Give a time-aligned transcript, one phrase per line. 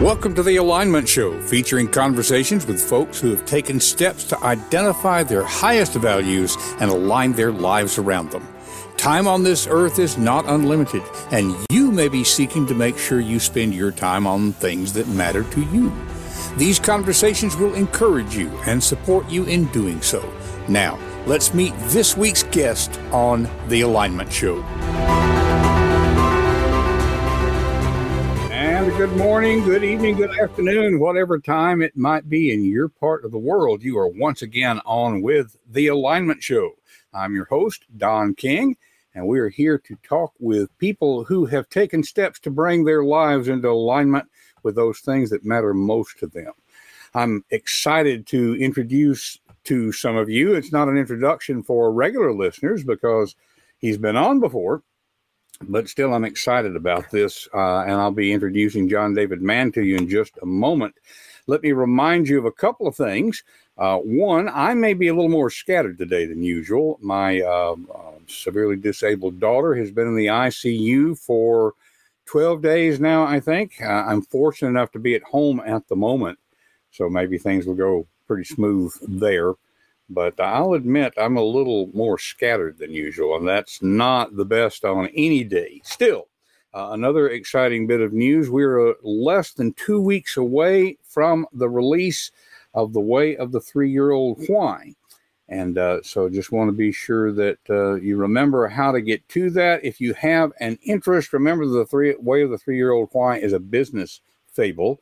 [0.00, 5.22] Welcome to the Alignment Show, featuring conversations with folks who have taken steps to identify
[5.22, 8.48] their highest values and align their lives around them.
[8.96, 11.02] Time on this earth is not unlimited,
[11.32, 15.06] and you may be seeking to make sure you spend your time on things that
[15.08, 15.92] matter to you.
[16.56, 20.26] These conversations will encourage you and support you in doing so.
[20.66, 24.64] Now, let's meet this week's guest on The Alignment Show.
[29.00, 33.30] Good morning, good evening, good afternoon, whatever time it might be in your part of
[33.30, 36.72] the world, you are once again on with The Alignment Show.
[37.14, 38.76] I'm your host, Don King,
[39.14, 43.02] and we are here to talk with people who have taken steps to bring their
[43.02, 44.28] lives into alignment
[44.64, 46.52] with those things that matter most to them.
[47.14, 50.52] I'm excited to introduce to some of you.
[50.52, 53.34] It's not an introduction for regular listeners because
[53.78, 54.82] he's been on before,
[55.68, 57.48] but still, I'm excited about this.
[57.54, 60.94] Uh, and I'll be introducing John David Mann to you in just a moment.
[61.46, 63.42] Let me remind you of a couple of things.
[63.78, 66.98] Uh, one, I may be a little more scattered today than usual.
[67.00, 67.76] My uh,
[68.26, 71.74] severely disabled daughter has been in the ICU for
[72.26, 73.80] 12 days now, I think.
[73.80, 76.38] Uh, I'm fortunate enough to be at home at the moment,
[76.90, 79.54] so maybe things will go pretty smooth there.
[80.10, 84.84] But I'll admit I'm a little more scattered than usual, and that's not the best
[84.84, 85.80] on any day.
[85.84, 86.26] Still,
[86.74, 91.68] uh, another exciting bit of news we're uh, less than two weeks away from the
[91.68, 92.32] release
[92.74, 94.94] of The Way of the Three Year Old Why.
[95.50, 99.28] And uh, so just want to be sure that uh, you remember how to get
[99.30, 99.84] to that.
[99.84, 103.38] If you have an interest, remember the three way of the three year old why
[103.38, 105.00] is a business fable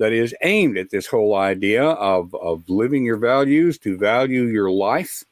[0.00, 4.70] that is aimed at this whole idea of, of living your values to value your
[4.70, 5.24] life.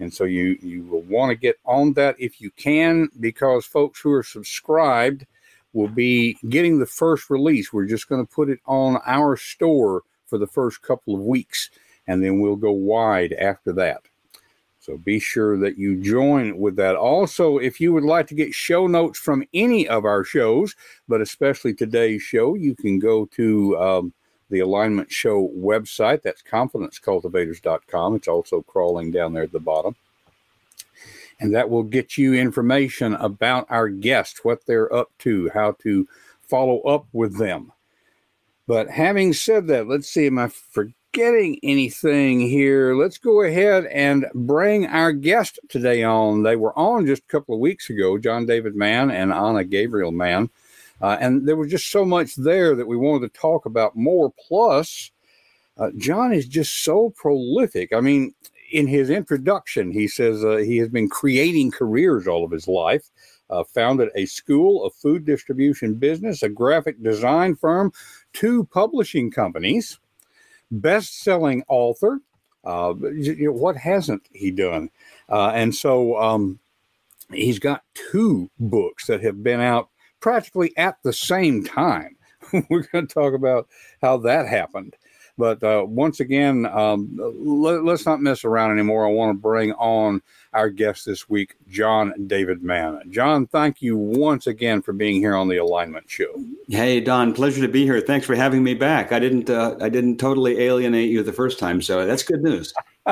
[0.00, 4.00] And so you, you will want to get on that if you can, because folks
[4.00, 5.24] who are subscribed
[5.72, 7.72] will be getting the first release.
[7.72, 11.70] We're just going to put it on our store for the first couple of weeks
[12.08, 14.02] and then we'll go wide after that.
[14.82, 16.96] So be sure that you join with that.
[16.96, 20.74] Also, if you would like to get show notes from any of our shows,
[21.06, 24.12] but especially today's show, you can go to um,
[24.50, 26.22] the Alignment Show website.
[26.22, 28.16] That's confidencecultivators.com.
[28.16, 29.94] It's also crawling down there at the bottom.
[31.38, 36.08] And that will get you information about our guests, what they're up to, how to
[36.42, 37.70] follow up with them.
[38.66, 40.96] But having said that, let's see, am I forgetting?
[41.12, 46.42] Getting anything here, let's go ahead and bring our guest today on.
[46.42, 50.10] They were on just a couple of weeks ago, John David Mann and Ana Gabriel
[50.10, 50.48] Mann.
[51.02, 54.32] Uh, and there was just so much there that we wanted to talk about more.
[54.48, 55.10] Plus,
[55.76, 57.92] uh, John is just so prolific.
[57.92, 58.34] I mean,
[58.72, 63.10] in his introduction, he says uh, he has been creating careers all of his life.
[63.50, 67.92] Uh, founded a school, of food distribution business, a graphic design firm,
[68.32, 69.98] two publishing companies,
[70.72, 72.20] best-selling author.
[72.64, 74.88] Uh, you know, what hasn't he done?
[75.28, 76.58] Uh, and so um,
[77.32, 79.88] he's got two books that have been out
[80.20, 82.16] practically at the same time.
[82.70, 83.68] We're going to talk about
[84.00, 84.96] how that happened.
[85.38, 89.06] But uh, once again, um, let, us not mess around anymore.
[89.06, 90.20] I want to bring on
[90.52, 93.00] our guest this week, John David Mann.
[93.10, 96.44] John, thank you once again for being here on the Alignment Show.
[96.68, 98.00] Hey, Don, pleasure to be here.
[98.02, 99.10] Thanks for having me back.
[99.10, 102.74] I didn't, uh, I didn't totally alienate you the first time, so that's good news.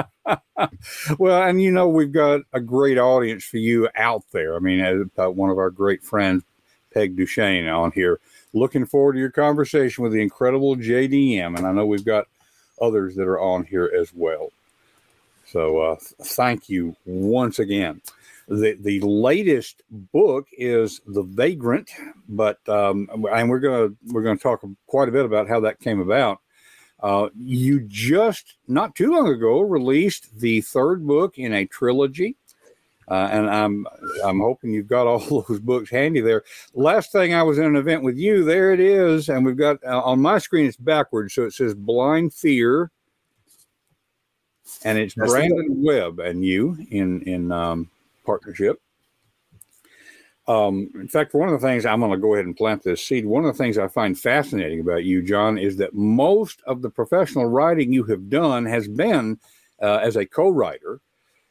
[1.18, 4.56] well, and you know, we've got a great audience for you out there.
[4.56, 6.44] I mean, uh, one of our great friends,
[6.92, 8.20] Peg Duchesne, on here
[8.52, 11.56] looking forward to your conversation with the incredible JDM.
[11.56, 12.26] And I know we've got
[12.80, 14.50] others that are on here as well.
[15.46, 18.00] So uh, thank you once again.
[18.48, 21.90] The, the latest book is The Vagrant,
[22.28, 26.00] but um, and we're gonna we're gonna talk quite a bit about how that came
[26.00, 26.40] about.
[27.00, 32.36] Uh, you just not too long ago released the third book in a trilogy.
[33.08, 33.86] Uh, and I'm
[34.24, 35.18] I'm hoping you've got all
[35.48, 36.44] those books handy there.
[36.74, 39.78] Last thing I was in an event with you, there it is, and we've got
[39.84, 42.90] uh, on my screen it's backwards, so it says Blind Fear,
[44.84, 47.90] and it's That's Brandon Webb and you in in um,
[48.24, 48.80] partnership.
[50.46, 53.04] Um, in fact, one of the things I'm going to go ahead and plant this
[53.04, 53.24] seed.
[53.24, 56.90] One of the things I find fascinating about you, John, is that most of the
[56.90, 59.38] professional writing you have done has been
[59.80, 61.00] uh, as a co-writer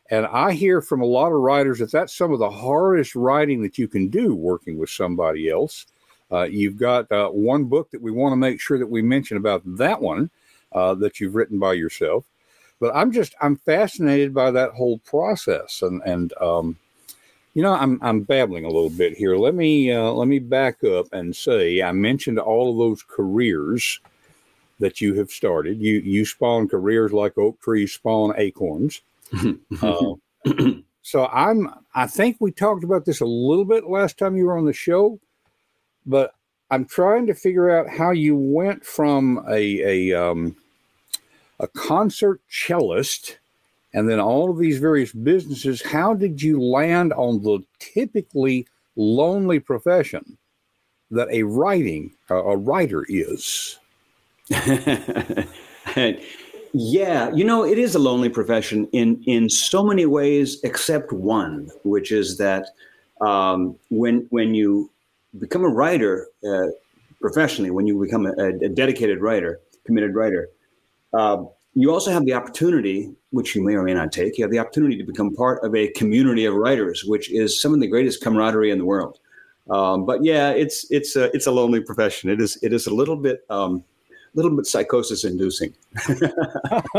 [0.09, 3.61] and I hear from a lot of writers that that's some of the hardest writing
[3.63, 5.85] that you can do working with somebody else.
[6.31, 9.37] Uh, you've got uh, one book that we want to make sure that we mention
[9.37, 10.29] about that one
[10.73, 12.25] uh, that you've written by yourself.
[12.79, 16.77] But I'm just I'm fascinated by that whole process, and and um,
[17.55, 19.35] You know, I'm I'm babbling a little bit here.
[19.35, 23.99] Let me uh, let me back up and say I mentioned all of those careers
[24.79, 25.79] that you have started.
[25.79, 29.01] You you spawn careers like oak trees spawn acorns.
[29.81, 30.13] Uh,
[31.01, 34.57] so I'm I think we talked about this a little bit last time you were
[34.57, 35.19] on the show,
[36.05, 36.33] but
[36.71, 40.55] I'm trying to figure out how you went from a a um,
[41.59, 43.37] a concert cellist
[43.93, 45.81] and then all of these various businesses.
[45.81, 50.37] How did you land on the typically lonely profession
[51.11, 53.79] that a writing a writer is?
[56.73, 61.69] yeah, you know, it is a lonely profession in in so many ways, except one,
[61.83, 62.67] which is that
[63.21, 64.91] um, when when you
[65.39, 66.67] become a writer uh,
[67.21, 70.49] professionally, when you become a, a, dedicated writer, committed writer,
[71.13, 71.43] uh,
[71.73, 74.59] you also have the opportunity, which you may or may not take, you have the
[74.59, 78.23] opportunity to become part of a community of writers, which is some of the greatest
[78.23, 79.19] camaraderie in the world.
[79.69, 82.29] Um, but yeah, it's it's a, it's a lonely profession.
[82.29, 83.83] It is it is a little bit um,
[84.41, 85.73] little bit psychosis inducing.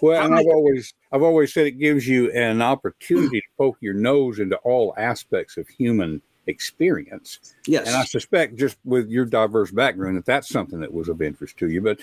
[0.00, 3.94] well, and I've always I've always said it gives you an opportunity to poke your
[3.94, 7.54] nose into all aspects of human experience.
[7.66, 7.86] Yes.
[7.86, 11.56] And I suspect just with your diverse background that that's something that was of interest
[11.58, 11.80] to you.
[11.80, 12.00] But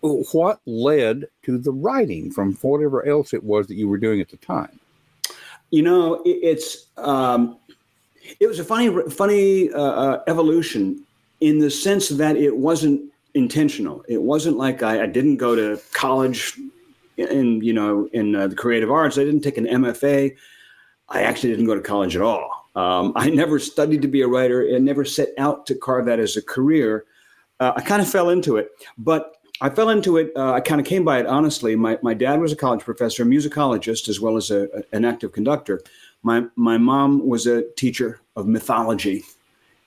[0.00, 4.28] what led to the writing from whatever else it was that you were doing at
[4.28, 4.78] the time?
[5.70, 7.58] You know, it, it's um,
[8.40, 11.04] it was a funny funny uh, uh, evolution
[11.40, 14.04] in the sense that it wasn't intentional.
[14.08, 16.58] It wasn't like I, I didn't go to college
[17.16, 19.18] in you know in uh, the creative arts.
[19.18, 20.34] I didn't take an MFA.
[21.08, 22.70] I actually didn't go to college at all.
[22.74, 26.18] Um, I never studied to be a writer and never set out to carve that
[26.18, 27.04] as a career.
[27.60, 30.32] Uh, I kind of fell into it, but I fell into it.
[30.34, 31.76] Uh, I kind of came by it honestly.
[31.76, 35.04] My, my dad was a college professor, a musicologist, as well as a, a, an
[35.04, 35.80] active conductor.
[36.22, 39.22] My, my mom was a teacher of mythology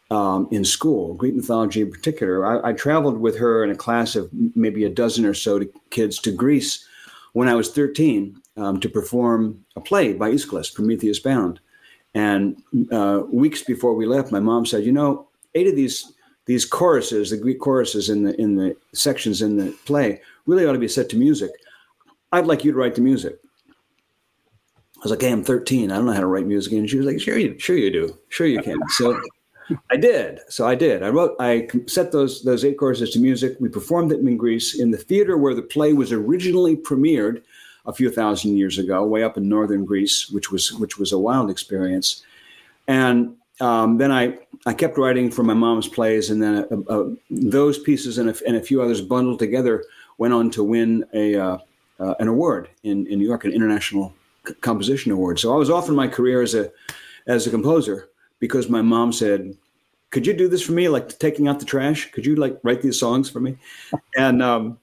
[0.10, 2.46] um, in school, Greek mythology in particular.
[2.46, 5.70] I, I, traveled with her in a class of maybe a dozen or so to
[5.90, 6.86] kids to Greece
[7.34, 11.60] when I was 13 um, to perform a play by Aeschylus, Prometheus Bound.
[12.14, 12.62] And
[12.92, 16.14] uh, weeks before we left, my mom said, "You know, eight of these
[16.46, 20.74] these choruses, the Greek choruses in the in the sections in the play, really ought
[20.74, 21.52] to be set to music.
[22.32, 23.38] I'd like you to write the music."
[24.96, 25.92] I was like, "Hey, I'm 13.
[25.92, 27.92] I don't know how to write music." And she was like, "Sure, you, sure you
[27.92, 28.18] do.
[28.30, 29.22] Sure you can." So
[29.90, 30.40] I did.
[30.50, 31.04] So I did.
[31.04, 31.36] I wrote.
[31.40, 33.58] I set those those eight choruses to music.
[33.60, 37.42] We performed it in Greece in the theater where the play was originally premiered
[37.86, 41.20] a few thousand years ago, way up in northern Greece, which was which was a
[41.20, 42.24] wild experience.
[42.88, 47.10] And um, then I I kept writing for my mom's plays, and then uh, uh,
[47.30, 49.84] those pieces and a, and a, few others bundled together
[50.18, 51.58] went on to win a uh,
[52.00, 54.14] uh an award in, in New York, an International
[54.62, 55.40] Composition Award.
[55.40, 56.72] So I was off in my career as a
[57.26, 59.56] as a composer because my mom said,
[60.12, 62.12] "Could you do this for me, like taking out the trash?
[62.12, 63.58] Could you like write these songs for me?"
[64.18, 64.78] and um,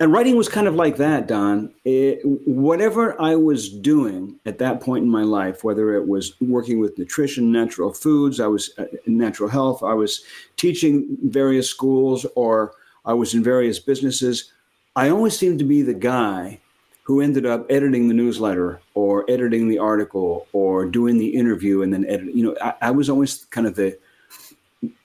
[0.00, 1.72] and writing was kind of like that, Don.
[1.84, 6.80] It, whatever I was doing at that point in my life, whether it was working
[6.80, 10.22] with nutrition, natural foods, I was uh, in natural health, I was
[10.56, 12.72] teaching various schools, or
[13.04, 14.52] I was in various businesses,
[14.96, 16.60] I always seemed to be the guy
[17.06, 21.94] who ended up editing the newsletter or editing the article or doing the interview and
[21.94, 22.34] then edit.
[22.34, 23.96] You know, I, I was always kind of the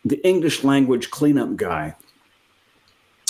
[0.03, 1.95] the English language cleanup guy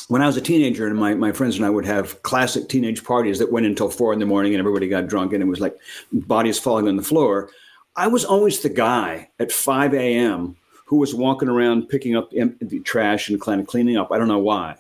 [0.08, 3.04] when I was a teenager and my, my friends and I would have classic teenage
[3.04, 5.60] parties that went until four in the morning and everybody got drunk and it was
[5.60, 5.78] like
[6.14, 7.50] bodies falling on the floor,
[7.98, 10.56] I was always the guy at 5 a.m.
[10.86, 14.12] who was walking around picking up the, trash and kind of cleaning up.
[14.12, 14.76] I don't know why.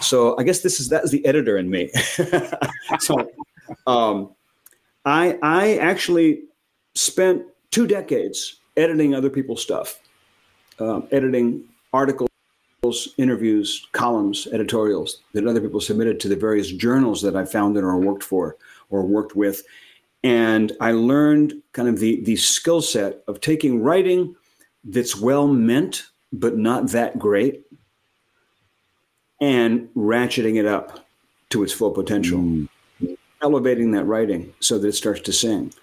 [0.00, 1.90] So I guess this is that is the editor in me.
[3.00, 3.30] so
[3.86, 4.30] um,
[5.04, 6.42] I I actually
[6.94, 10.00] spent two decades editing other people's stuff,
[10.78, 12.28] um, editing articles
[13.16, 17.96] interviews, columns, editorials that other people submitted to the various journals that I founded or
[17.96, 18.56] worked for
[18.90, 19.62] or worked with.
[20.24, 24.34] And I learned kind of the, the skill set of taking writing
[24.82, 27.64] that's well meant, but not that great,
[29.42, 31.04] and ratcheting it up
[31.50, 32.68] to its full potential, mm.
[33.42, 35.74] elevating that writing so that it starts to sing.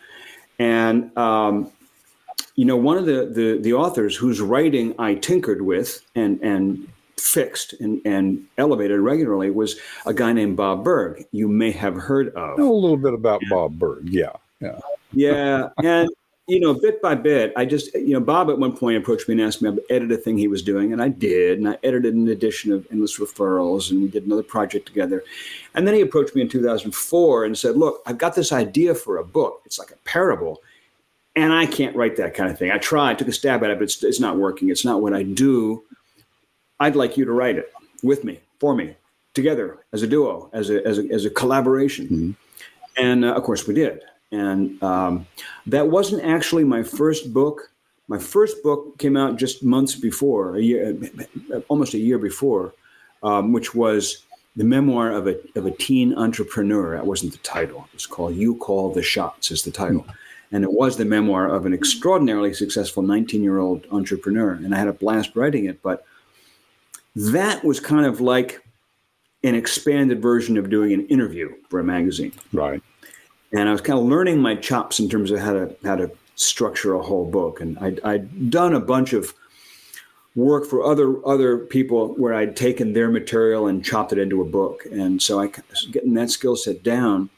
[0.58, 1.72] And um,
[2.56, 6.88] you know, one of the, the, the authors whose writing I tinkered with and and
[7.18, 11.26] fixed and, and elevated regularly was a guy named Bob Burg.
[11.32, 12.58] You may have heard of.
[12.58, 13.42] know a little bit about.
[13.50, 14.80] Bob Burg, Yeah, yeah,
[15.14, 15.68] yeah.
[15.84, 16.10] And
[16.50, 19.34] you know, bit by bit, I just you know, Bob at one point approached me
[19.34, 21.78] and asked me to edit a thing he was doing, and I did, and I
[21.84, 25.24] edited an edition of Endless Referrals, and we did another project together.
[25.76, 29.18] And then he approached me in 2004 and said, "Look, I've got this idea for
[29.18, 29.62] a book.
[29.66, 30.62] It's like a parable."
[31.36, 32.72] and I can't write that kind of thing.
[32.72, 34.70] I tried, took a stab at it, but it's, it's not working.
[34.70, 35.84] It's not what I do.
[36.80, 37.72] I'd like you to write it
[38.04, 38.96] with me, for me,
[39.34, 42.06] together as a duo, as a, as a, as a collaboration.
[42.06, 42.32] Mm-hmm.
[42.98, 44.02] And uh, of course, we did.
[44.32, 45.28] And um,
[45.66, 47.72] that wasn't actually my first book.
[48.08, 50.98] My first book came out just months before, a year,
[51.68, 52.74] almost a year before,
[53.24, 54.24] um, which was
[54.56, 56.96] the memoir of a, of a teen entrepreneur.
[56.96, 57.88] That wasn't the title.
[57.88, 60.06] It was called You Call the Shots, is the title.
[60.52, 64.54] And it was the memoir of an extraordinarily successful 19 year old entrepreneur.
[64.54, 65.82] And I had a blast writing it.
[65.84, 66.06] But
[67.16, 68.64] that was kind of like
[69.44, 72.34] an expanded version of doing an interview for a magazine.
[72.52, 72.82] Right.
[73.52, 76.12] And I was kind of learning my chops in terms of how to how to
[76.36, 77.62] structure a whole book.
[77.62, 79.34] And I'd, I'd done a bunch of
[80.36, 84.46] work for other other people where I'd taken their material and chopped it into a
[84.46, 84.86] book.
[84.92, 87.30] And so I was getting that skill set down.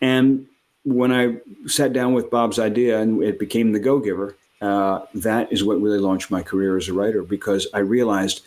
[0.00, 0.46] And
[0.84, 5.52] when I sat down with Bob's idea and it became the Go Giver, uh, that
[5.52, 8.42] is what really launched my career as a writer because I realized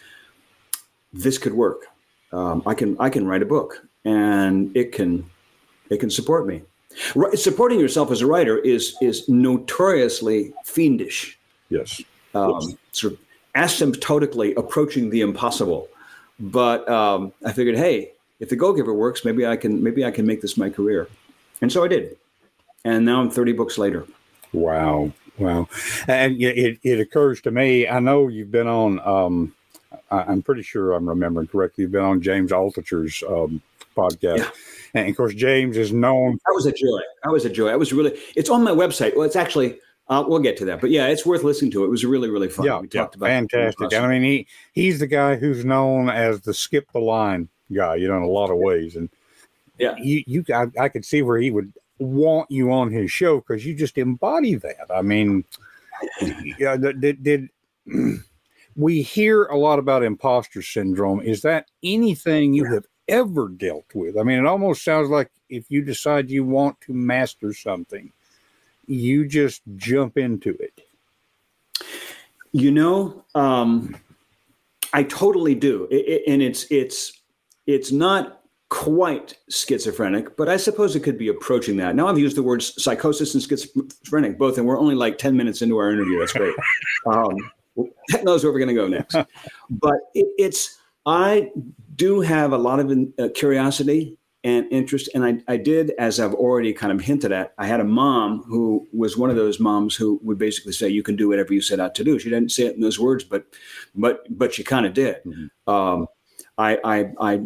[1.14, 1.84] this could work.
[2.32, 5.30] Um, I can I can write a book and it can
[5.90, 6.64] it can support me.
[7.34, 11.38] Supporting yourself as a writer is is notoriously fiendish.
[11.70, 12.02] Yes.
[12.34, 12.74] Um, yes.
[12.92, 13.20] Sort of
[13.56, 15.88] asymptotically approaching the impossible.
[16.40, 20.12] But um, I figured, hey, if the Go Giver works, maybe I can maybe I
[20.12, 21.08] can make this my career,
[21.62, 22.18] and so I did
[22.86, 24.06] and now I'm 30 books later.
[24.54, 25.12] Wow.
[25.38, 25.68] Wow.
[26.08, 29.55] And it, it occurs to me, I know you've been on, um,
[30.12, 33.62] I'm pretty sure I'm remembering correctly, you've been on James Altucher's um,
[33.96, 34.40] podcast.
[34.40, 34.50] Yeah.
[34.94, 36.40] And of course, James is known.
[36.46, 37.00] That was a joy.
[37.24, 37.70] That was a joy.
[37.70, 39.16] I was really, it's on my website.
[39.16, 40.82] Well, it's actually, uh, we'll get to that.
[40.82, 41.84] But yeah, it's worth listening to.
[41.84, 42.66] It was really, really fun.
[42.66, 43.94] Yeah, we yeah, talked about fantastic.
[43.94, 48.08] I mean, he, he's the guy who's known as the skip the line guy, you
[48.08, 48.96] know, in a lot of ways.
[48.96, 49.10] And
[49.80, 53.38] yeah, you, you I, I could see where he would want you on his show
[53.38, 54.92] because you just embody that.
[54.94, 55.44] I mean,
[56.58, 57.50] yeah, did, did
[58.76, 61.22] we hear a lot about imposter syndrome?
[61.22, 64.18] Is that anything you have ever dealt with?
[64.18, 68.12] I mean, it almost sounds like if you decide you want to master something,
[68.88, 70.82] you just jump into it.
[72.52, 73.96] You know, um,
[74.94, 77.22] I totally do, it, it, and it's it's
[77.68, 81.96] it's not quite schizophrenic, but I suppose it could be approaching that.
[81.96, 85.62] Now I've used the words psychosis and schizophrenic both, and we're only like 10 minutes
[85.62, 86.20] into our interview.
[86.20, 86.56] That's great.
[87.08, 87.36] Um,
[88.10, 89.16] heck knows where we're going to go next.
[89.70, 91.52] But it, it's, I
[91.96, 95.10] do have a lot of uh, curiosity and interest.
[95.16, 98.44] And I, I did, as I've already kind of hinted at, I had a mom
[98.44, 101.62] who was one of those moms who would basically say, you can do whatever you
[101.62, 102.20] set out to do.
[102.20, 103.46] She didn't say it in those words, but,
[103.96, 105.18] but, but she kind of did.
[105.26, 105.74] Mm-hmm.
[105.74, 106.08] Um,
[106.58, 107.42] I, I, I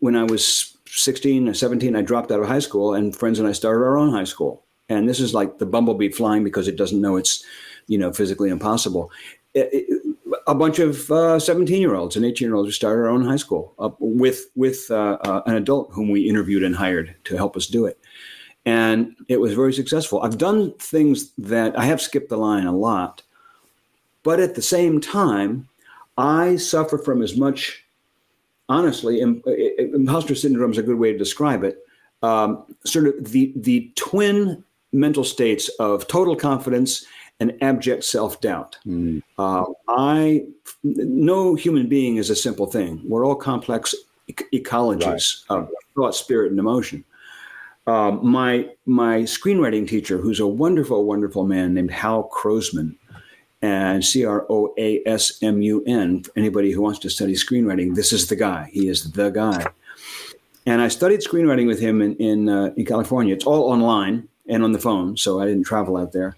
[0.00, 3.48] when I was 16 or 17, I dropped out of high school, and friends and
[3.48, 4.64] I started our own high school.
[4.88, 7.44] And this is like the bumblebee flying because it doesn't know it's,
[7.86, 9.10] you know, physically impossible.
[9.54, 10.96] A bunch of
[11.42, 13.90] 17 uh, year olds and 18 year olds who started our own high school uh,
[13.98, 17.84] with with uh, uh, an adult whom we interviewed and hired to help us do
[17.84, 17.98] it.
[18.64, 20.22] And it was very successful.
[20.22, 23.22] I've done things that I have skipped the line a lot,
[24.22, 25.68] but at the same time,
[26.16, 27.84] I suffer from as much
[28.68, 31.78] honestly, imposter syndrome is a good way to describe it.
[32.22, 37.04] Um, sort of the the twin mental states of total confidence
[37.42, 38.78] and abject self doubt.
[38.86, 39.20] Mm.
[39.36, 40.46] Uh, I
[40.84, 43.02] no human being is a simple thing.
[43.04, 43.94] We're all complex
[44.28, 45.58] e- ecologies right.
[45.58, 47.04] of thought, spirit, and emotion.
[47.88, 52.94] Um, my my screenwriting teacher, who's a wonderful, wonderful man named Hal Croasmun,
[53.60, 56.22] and C R O A S M U N.
[56.22, 58.70] For anybody who wants to study screenwriting, this is the guy.
[58.72, 59.66] He is the guy.
[60.64, 63.34] And I studied screenwriting with him in in, uh, in California.
[63.34, 66.36] It's all online and on the phone, so I didn't travel out there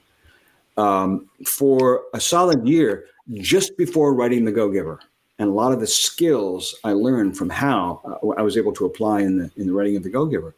[0.77, 5.01] um, for a solid year just before writing The Go Giver.
[5.41, 8.87] And a lot of the skills I learned from Hal uh, I was able to
[8.87, 10.55] apply in the in the writing of The Go Giver.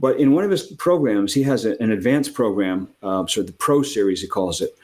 [0.00, 3.46] But in one of his programs, he has a, an advanced program, uh, sort of
[3.48, 4.74] the Pro Series, he calls it,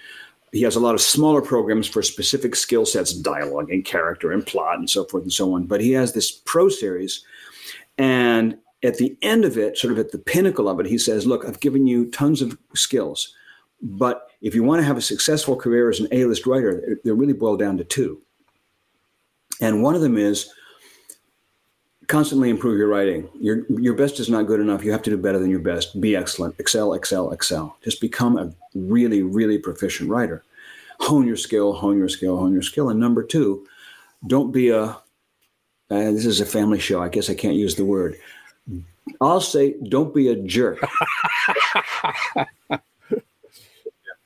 [0.52, 4.44] he has a lot of smaller programs for specific skill sets, dialogue and character and
[4.44, 5.64] plot and so forth and so on.
[5.64, 7.25] But he has this pro series.
[7.99, 11.26] And at the end of it, sort of at the pinnacle of it, he says,
[11.26, 13.34] Look, I've given you tons of skills.
[13.82, 17.14] But if you want to have a successful career as an A list writer, they're
[17.14, 18.20] really boil down to two.
[19.60, 20.52] And one of them is
[22.10, 23.28] constantly improve your writing.
[23.38, 24.84] Your your best is not good enough.
[24.84, 26.00] You have to do better than your best.
[26.00, 26.56] Be excellent.
[26.58, 27.76] Excel, excel, excel.
[27.82, 30.42] Just become a really, really proficient writer.
[31.00, 32.90] Hone your skill, hone your skill, hone your skill.
[32.90, 33.66] And number two,
[34.26, 34.82] don't be a.
[35.92, 37.02] Uh, this is a family show.
[37.02, 38.16] I guess I can't use the word.
[39.20, 40.78] I'll say, don't be a jerk.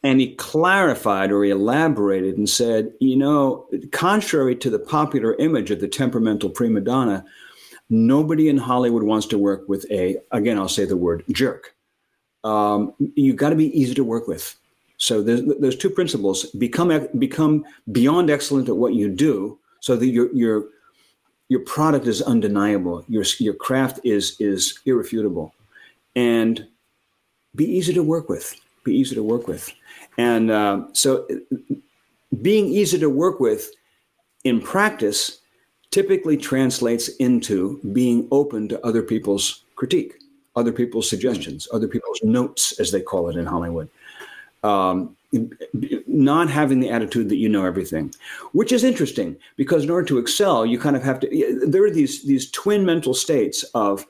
[0.05, 5.71] And he clarified or he elaborated and said, you know, contrary to the popular image
[5.71, 7.25] of the temperamental prima donna,
[7.89, 11.75] nobody in Hollywood wants to work with a, again, I'll say the word jerk.
[12.45, 14.55] Um, you've got to be easy to work with.
[14.99, 20.07] So there's, there's two principles: become become beyond excellent at what you do, so that
[20.07, 20.67] your your
[21.49, 25.53] your product is undeniable, your your craft is is irrefutable,
[26.15, 26.67] and
[27.57, 28.55] be easy to work with.
[28.85, 29.73] Be easy to work with,
[30.19, 31.27] and uh, so
[32.43, 33.71] being easy to work with
[34.45, 35.41] in practice
[35.91, 40.15] typically translates into being open to other people's critique,
[40.57, 43.89] other people's suggestions, other people's notes, as they call it in Hollywood
[44.65, 45.15] um,
[46.07, 48.13] not having the attitude that you know everything,
[48.53, 51.61] which is interesting because in order to excel, you kind of have to.
[51.67, 54.07] There are these these twin mental states of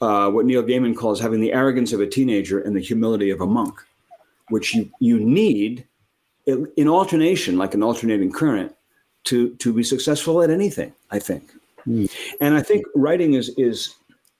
[0.00, 3.40] uh, what Neil Gaiman calls having the arrogance of a teenager and the humility of
[3.40, 3.74] a monk,
[4.48, 5.86] which you you need
[6.46, 8.74] in alternation, like an alternating current,
[9.24, 10.92] to to be successful at anything.
[11.10, 11.50] I think,
[11.86, 12.10] mm.
[12.40, 13.94] and I think writing is is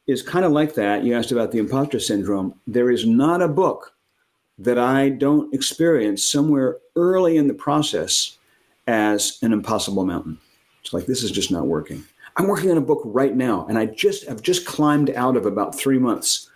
[0.07, 1.05] is kind of like that.
[1.05, 2.55] You asked about the imposter syndrome.
[2.67, 3.93] There is not a book
[4.59, 8.39] that I don't experience somewhere early in the process
[8.87, 10.39] as an impossible mountain.
[10.83, 12.05] It's like this is just not working.
[12.37, 15.47] I'm working on a book right now, and I just have just climbed out of
[15.47, 16.51] about three months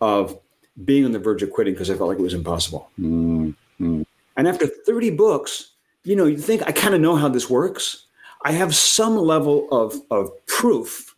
[0.00, 0.38] of
[0.84, 2.90] being on the verge of quitting because I felt like it was impossible.
[2.98, 4.02] Mm-hmm.
[4.36, 5.70] And after 30 books,
[6.02, 8.06] you know, you think I kind of know how this works.
[8.44, 11.14] I have some level of, of proof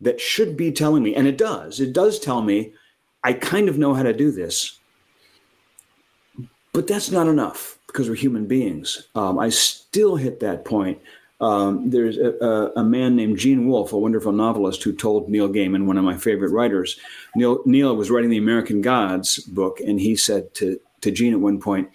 [0.00, 1.80] that should be telling me, and it does.
[1.80, 2.74] It does tell me
[3.24, 4.78] I kind of know how to do this.
[6.72, 9.08] But that's not enough because we're human beings.
[9.14, 11.00] Um, I still hit that point.
[11.40, 15.84] Um, there's a, a, man named Gene Wolfe, a wonderful novelist, who told Neil Gaiman,
[15.84, 16.98] one of my favorite writers.
[17.34, 21.40] Neil, Neil was writing the American Gods book, and he said to, to Gene at
[21.40, 21.90] one point,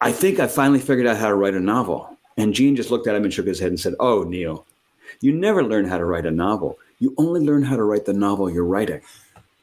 [0.00, 2.16] I think I finally figured out how to write a novel.
[2.38, 4.64] And Gene just looked at him and shook his head and said, Oh, Neil,
[5.20, 6.78] you never learn how to write a novel.
[6.98, 9.02] You only learn how to write the novel you're writing.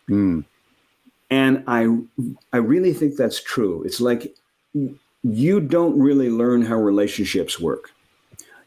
[0.07, 0.45] Mm.
[1.31, 1.97] And I,
[2.53, 3.83] I really think that's true.
[3.83, 4.35] It's like
[5.23, 7.91] you don't really learn how relationships work.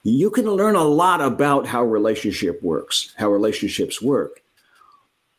[0.05, 4.43] You can learn a lot about how relationship works, how relationships work,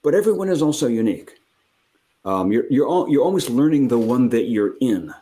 [0.03, 1.33] but everyone is also unique.
[2.23, 5.13] Um, you're you're all, you're almost learning the one that you're in,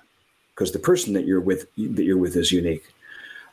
[0.54, 2.84] because the person that you're with that you're with is unique.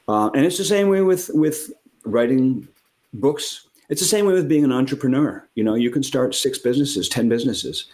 [0.07, 1.73] Uh, and it's the same way with with
[2.05, 2.69] writing
[3.15, 3.67] books.
[3.89, 5.43] It's the same way with being an entrepreneur.
[5.55, 7.87] You know, you can start six businesses, ten businesses,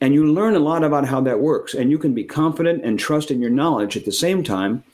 [0.00, 1.74] and you learn a lot about how that works.
[1.74, 4.84] And you can be confident and trust in your knowledge at the same time.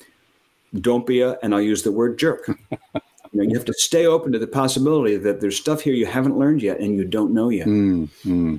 [0.81, 2.49] Don't be a, and I'll use the word jerk.
[2.71, 3.01] you,
[3.33, 6.39] know, you have to stay open to the possibility that there's stuff here you haven't
[6.39, 7.67] learned yet and you don't know yet.
[7.67, 8.57] Mm-hmm.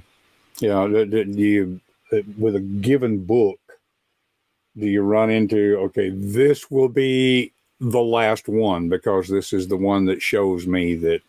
[0.60, 1.82] Yeah, do you
[2.14, 3.60] uh, with a given book,
[4.78, 9.78] do you run into okay, this will be the last one because this is the
[9.78, 11.22] one that shows me that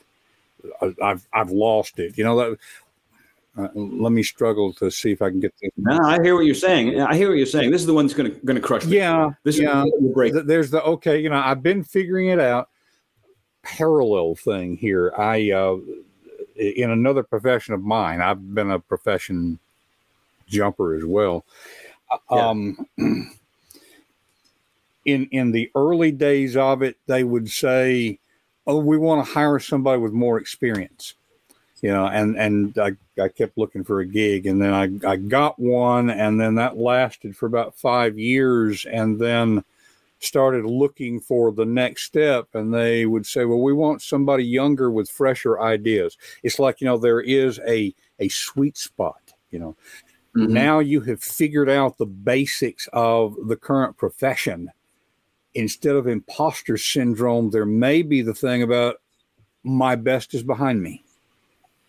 [0.81, 2.17] uh, I've I've lost it.
[2.17, 2.59] You know that
[3.57, 5.71] uh, let me struggle to see if I can get this.
[5.77, 7.01] No, I hear what you're saying.
[7.01, 7.71] I hear what you're saying.
[7.71, 8.97] This is the one that's going to going to crush me.
[8.97, 9.85] Yeah, this yeah.
[9.85, 10.35] is the break.
[10.45, 11.19] There's the okay.
[11.21, 12.69] You know, I've been figuring it out.
[13.63, 15.13] Parallel thing here.
[15.17, 15.79] I uh,
[16.57, 18.21] in another profession of mine.
[18.21, 19.59] I've been a profession
[20.47, 21.45] jumper as well.
[22.31, 22.49] Yeah.
[22.49, 22.89] Um,
[25.07, 28.19] in in the early days of it, they would say,
[28.67, 31.15] "Oh, we want to hire somebody with more experience."
[31.83, 35.17] You know, and and I, I kept looking for a gig, and then I I
[35.17, 39.63] got one, and then that lasted for about five years, and then
[40.19, 44.91] started looking for the next step, and they would say, well, we want somebody younger
[44.91, 46.17] with fresher ideas.
[46.43, 49.77] It's like you know there is a a sweet spot, you know.
[50.35, 50.53] Mm-hmm.
[50.53, 54.71] Now you have figured out the basics of the current profession.
[55.55, 58.97] Instead of imposter syndrome, there may be the thing about
[59.65, 61.03] my best is behind me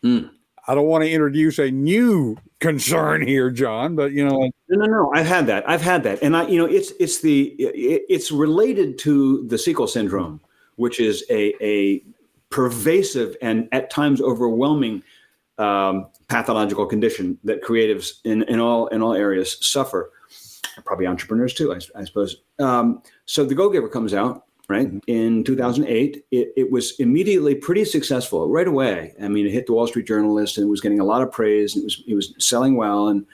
[0.08, 0.30] Mm.
[0.68, 4.86] I don't want to introduce a new concern here, John, but you know, no, no,
[4.86, 5.12] no.
[5.14, 5.68] I've had that.
[5.70, 9.88] I've had that, and I, you know, it's it's the it's related to the sequel
[9.88, 10.42] syndrome,
[10.76, 12.04] which is a a
[12.50, 15.04] pervasive and at times overwhelming
[15.58, 20.12] um, pathological condition that creatives in in all in all areas suffer.
[20.86, 22.42] Probably entrepreneurs too, I, I suppose.
[22.60, 24.88] Um, so the Go Giver comes out, right?
[24.88, 25.00] Mm-hmm.
[25.08, 29.14] In 2008, it, it, was immediately pretty successful right away.
[29.22, 31.32] I mean, it hit the Wall Street Journalist and it was getting a lot of
[31.32, 33.08] praise and it was, it was selling well.
[33.08, 33.26] And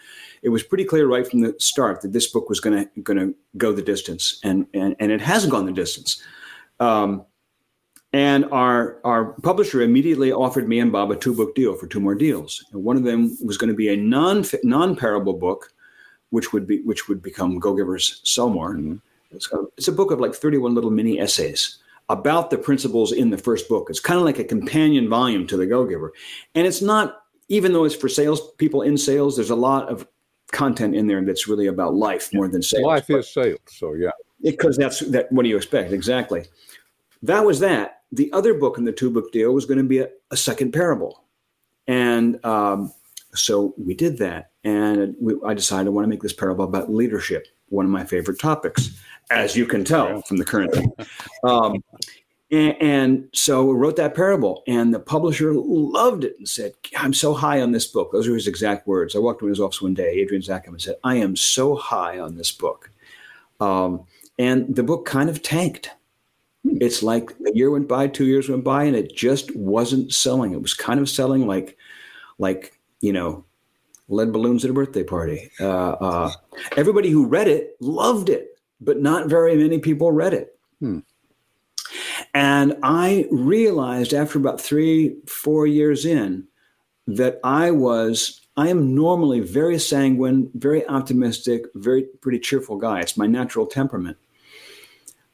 [0.43, 3.19] it was pretty clear right from the start that this book was going to, going
[3.19, 6.21] to go the distance and, and, and it has gone the distance.
[6.79, 7.25] Um,
[8.11, 11.99] and our, our publisher immediately offered me and Bob a two book deal for two
[11.99, 12.63] more deals.
[12.71, 15.73] And one of them was going to be a non, non parable book
[16.33, 18.73] which would be which would become Go Givers Sell More.
[18.73, 18.99] Mhm.
[19.33, 21.77] It's, a, it's a book of like 31 little mini essays
[22.09, 23.87] about the principles in the first book.
[23.89, 26.13] It's kind of like a companion volume to the Go Giver,
[26.55, 29.35] and it's not even though it's for sales people in sales.
[29.35, 30.07] There's a lot of
[30.51, 32.83] content in there that's really about life more than sales.
[32.85, 33.59] Life But- is sales.
[33.67, 34.11] So yeah.
[34.41, 36.45] because that's that what do you expect exactly
[37.23, 39.99] that was that the other book in the two book deal was going to be
[39.99, 41.23] a, a second parable
[41.87, 42.93] and um,
[43.33, 46.91] so we did that and we, i decided i want to make this parable about
[46.91, 48.91] leadership one of my favorite topics
[49.31, 50.93] as you can tell from the current thing.
[51.43, 51.83] Um,
[52.51, 57.13] and, and so we wrote that parable and the publisher loved it and said i'm
[57.13, 58.11] so high on this book.
[58.11, 59.15] Those are his exact words.
[59.15, 62.19] I walked into his office one day Adrian Zackheim and said i am so high
[62.19, 62.91] on this book.
[63.59, 64.05] Um,
[64.37, 65.89] and the book kind of tanked.
[66.65, 70.53] It's like a year went by, two years went by, and it just wasn't selling.
[70.53, 71.77] It was kind of selling like,
[72.37, 73.43] like you know,
[74.09, 75.49] lead balloons at a birthday party.
[75.59, 76.31] Uh, uh,
[76.77, 80.57] everybody who read it loved it, but not very many people read it.
[80.79, 80.99] Hmm.
[82.33, 86.47] And I realized after about three, four years in
[87.07, 93.01] that I was I am normally very sanguine, very optimistic, very pretty cheerful guy.
[93.01, 94.17] It's my natural temperament.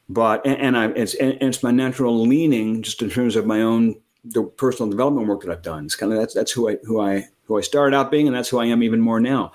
[0.07, 3.61] But and, and I it's and it's my natural leaning just in terms of my
[3.61, 5.85] own the personal development work that I've done.
[5.85, 8.35] It's kind of that's that's who I who I who I started out being, and
[8.35, 9.51] that's who I am even more now.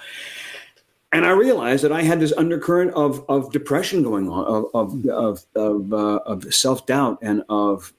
[1.13, 5.07] And I realized that I had this undercurrent of of depression going on, of of
[5.09, 7.95] of of, uh, of self doubt and of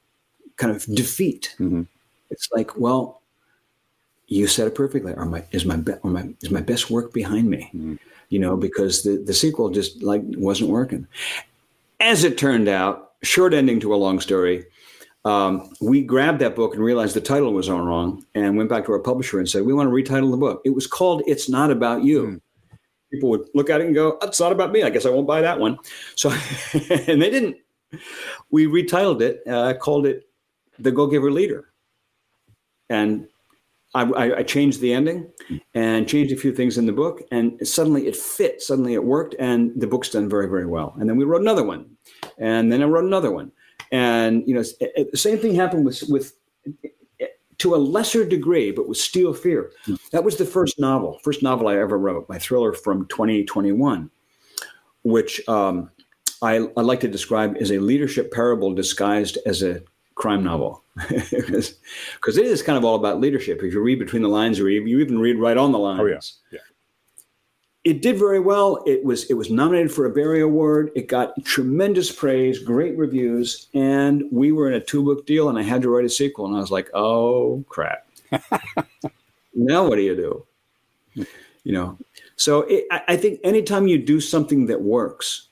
[0.57, 1.55] kind of defeat.
[1.57, 1.87] Mhm.
[2.29, 3.21] It's like, well,
[4.27, 5.13] you said it perfectly.
[5.13, 7.71] Are my is my, be, my is my best work behind me?
[7.73, 7.99] Mhm.
[8.29, 11.07] You know, because the the sequel just like wasn't working.
[12.01, 14.65] As it turned out, short ending to a long story.
[15.25, 18.85] Um, we grabbed that book and realized the title was all wrong, and went back
[18.85, 21.49] to our publisher and said, "We want to retitle the book." It was called "It's
[21.49, 22.41] Not About You." Mm.
[23.11, 24.83] People would look at it and go, "It's not about me.
[24.83, 25.79] I guess I won't buy that one."
[26.15, 26.29] So,
[26.73, 27.57] and they didn't.
[28.51, 30.29] We retitled it, uh, called it
[30.77, 31.73] "The Go Giver Leader,"
[32.89, 33.27] and
[33.95, 35.31] I, I, I changed the ending
[35.73, 38.61] and changed a few things in the book, and suddenly it fit.
[38.61, 40.95] Suddenly it worked, and the book's done very, very well.
[40.99, 41.89] And then we wrote another one,
[42.37, 43.51] and then I wrote another one,
[43.91, 46.33] and you know, the eh, eh, same thing happened with with
[46.83, 47.25] eh,
[47.57, 49.71] to a lesser degree, but with Steel Fear.
[49.85, 49.95] Hmm.
[50.11, 54.09] That was the first novel, first novel I ever wrote, my thriller from 2021,
[55.03, 55.89] which um,
[56.41, 59.81] I, I like to describe as a leadership parable disguised as a
[60.15, 60.83] crime novel.
[61.09, 63.61] Because it is kind of all about leadership.
[63.61, 66.01] If you read between the lines or you even read right on the lines.
[66.01, 66.19] Oh, yeah.
[66.51, 66.59] Yeah.
[67.85, 68.83] It did very well.
[68.87, 70.91] It was it was nominated for a Barry Award.
[70.95, 75.49] It got tremendous praise, great reviews, and we were in a two book deal.
[75.49, 78.07] And I had to write a sequel, and I was like, "Oh crap!
[79.53, 80.45] now what do you do?"
[81.63, 81.97] You know.
[82.37, 85.47] So it, I, I think anytime you do something that works,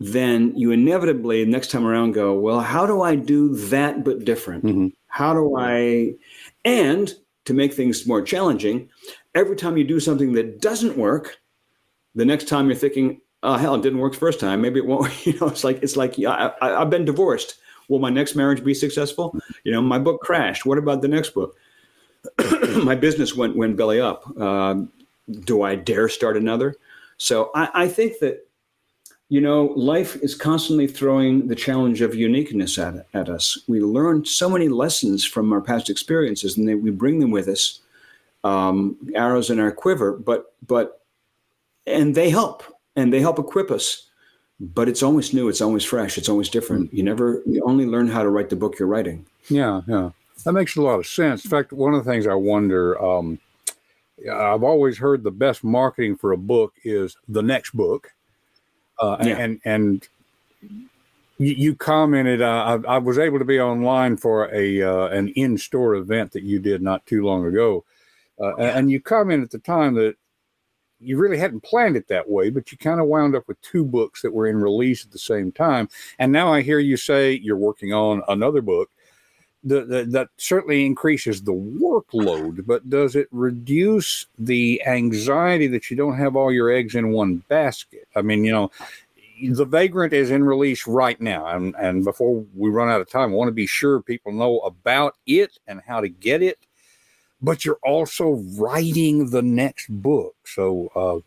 [0.00, 4.64] then you inevitably next time around go, "Well, how do I do that but different?
[4.64, 4.92] Mhm.
[5.06, 6.14] How do I?"
[6.64, 7.14] And
[7.44, 8.88] to make things more challenging,
[9.34, 11.38] every time you do something that doesn't work,
[12.14, 14.60] the next time you're thinking, "Oh hell, it didn't work the first time.
[14.60, 17.56] Maybe it won't." You know, it's like it's like yeah, I, I've been divorced.
[17.88, 19.36] Will my next marriage be successful?
[19.64, 20.64] You know, my book crashed.
[20.64, 21.56] What about the next book?
[22.84, 24.36] my business went went belly up.
[24.38, 24.90] Um,
[25.44, 26.76] do I dare start another?
[27.16, 28.48] So I, I think that
[29.28, 33.58] you know life is constantly throwing the challenge of uniqueness at, at us.
[33.68, 37.80] We learn so many lessons from our past experiences, and we bring them with us,
[38.44, 40.12] um, arrows in our quiver.
[40.12, 41.00] But but
[41.86, 42.62] and they help,
[42.96, 44.08] and they help equip us.
[44.60, 45.48] But it's always new.
[45.48, 46.16] It's always fresh.
[46.18, 46.92] It's always different.
[46.94, 47.42] You never.
[47.46, 49.26] You only learn how to write the book you're writing.
[49.48, 50.10] Yeah, yeah.
[50.44, 51.44] That makes a lot of sense.
[51.44, 53.38] In fact, one of the things I wonder, um,
[54.30, 58.12] I've always heard the best marketing for a book is the next book.
[58.98, 59.38] Uh, Yeah.
[59.38, 60.08] And and
[61.38, 65.28] you, you commented, uh, I, I was able to be online for a uh, an
[65.28, 67.84] in store event that you did not too long ago,
[68.40, 70.16] uh, and you commented at the time that
[70.98, 73.84] you really hadn't planned it that way, but you kind of wound up with two
[73.84, 75.88] books that were in release at the same time.
[76.18, 78.88] And now I hear you say you're working on another book
[79.64, 85.96] the, the, that certainly increases the workload, but does it reduce the anxiety that you
[85.96, 88.08] don't have all your eggs in one basket?
[88.16, 88.70] I mean, you know,
[89.50, 93.30] the Vagrant is in release right now, and and before we run out of time,
[93.30, 96.58] I want to be sure people know about it and how to get it.
[97.42, 100.88] But you're also writing the next book, so.
[100.94, 101.18] Uh,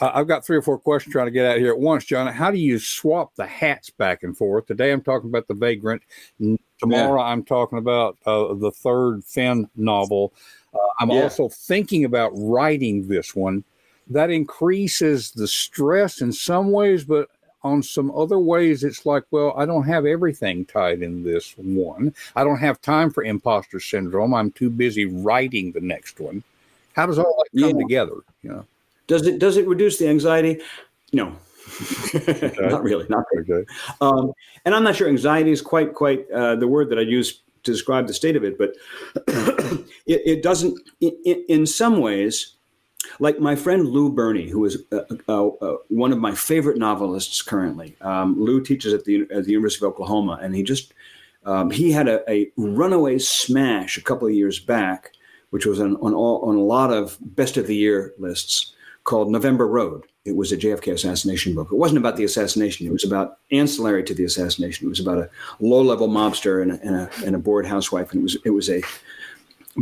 [0.00, 2.32] I've got three or four questions trying to get out here at once, John.
[2.32, 4.66] How do you swap the hats back and forth?
[4.66, 6.02] Today I'm talking about the Vagrant.
[6.78, 10.32] Tomorrow I'm talking about uh, the third Finn novel.
[10.72, 11.22] Uh, I'm Yeah.
[11.22, 13.64] also thinking about writing this one.
[14.10, 17.28] that increases the stress in some ways, but
[17.62, 22.14] on some other ways, it's like, well, I don't have everything tied in this one.
[22.36, 24.34] I don't have time for imposter syndrome.
[24.34, 26.42] I'm too busy writing the next one.
[26.94, 27.82] How does all that come yeah.
[27.82, 28.16] together?
[28.42, 28.64] You know,
[29.06, 30.60] does it does it reduce the anxiety?
[31.12, 31.36] No,
[32.14, 32.52] okay.
[32.60, 33.06] not really.
[33.08, 33.50] Not really.
[33.50, 33.70] Okay.
[34.00, 34.32] Um,
[34.64, 37.72] and I'm not sure anxiety is quite quite uh, the word that I use to
[37.72, 38.74] describe the state of it, but
[40.06, 40.78] it, it, doesn't.
[41.00, 42.54] In, in some ways,
[43.20, 47.42] like my friend Lou Berney, who is uh, uh, uh, one of my favorite novelists
[47.42, 47.96] currently.
[48.00, 50.94] Um, Lou teaches at the, at the University of Oklahoma, and he just
[51.44, 55.12] um, he had a, a, runaway smash a couple of years back,
[55.50, 59.30] which was on on, all, on a lot of best of the year lists, called
[59.30, 60.04] November Road.
[60.26, 61.68] It was a JFK assassination book.
[61.72, 62.86] It wasn't about the assassination.
[62.86, 64.86] It was about ancillary to the assassination.
[64.86, 68.12] It was about a low level mobster and a, and a, and a bored housewife,
[68.12, 68.82] and it was it was a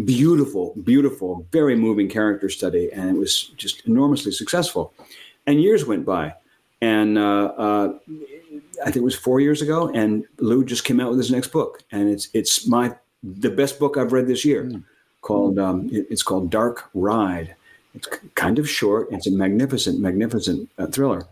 [0.04, 4.92] beautiful, beautiful, very moving character study, and it was just enormously successful.
[5.46, 6.34] And years went by,
[6.80, 7.98] and uh, uh,
[8.82, 11.48] I think it was four years ago, and Lou just came out with his next
[11.48, 14.82] book, and it's it's my the best book I've read this year, mm.
[15.22, 17.54] called um, it, it's called Dark Ride.
[17.94, 19.08] It's kind of short.
[19.10, 21.26] It's a magnificent, magnificent uh, thriller.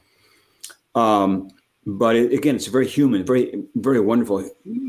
[0.95, 1.51] Um,
[1.87, 4.49] but it, again, it's very human, very, very wonderful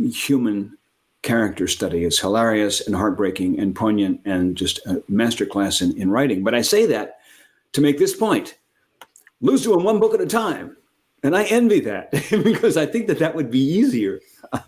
[0.09, 0.77] human
[1.25, 2.05] character study.
[2.05, 6.43] It's hilarious and heartbreaking and poignant and just a masterclass in, in writing.
[6.43, 7.19] But I say that
[7.73, 8.57] to make this point.
[9.41, 10.77] Lou's doing one book at a time.
[11.23, 12.11] And I envy that
[12.43, 14.21] because I think that that would be easier,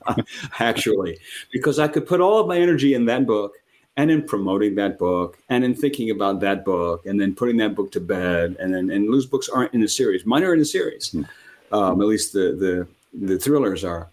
[0.60, 1.20] actually,
[1.52, 3.54] because I could put all of my energy in that book
[3.96, 7.76] and in promoting that book and in thinking about that book and then putting that
[7.76, 8.56] book to bed.
[8.60, 10.26] And then, and Lou's books aren't in the series.
[10.26, 11.12] Mine are in the series.
[11.12, 11.28] Mm.
[11.72, 14.10] Um, at least the, the, the thrillers are.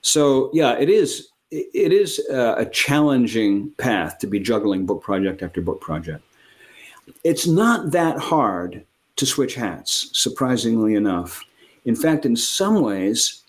[0.00, 5.60] So yeah, it is it is a challenging path to be juggling book project after
[5.60, 6.24] book project.
[7.22, 8.84] It's not that hard
[9.16, 11.44] to switch hats, surprisingly enough.
[11.84, 13.42] In fact, in some ways,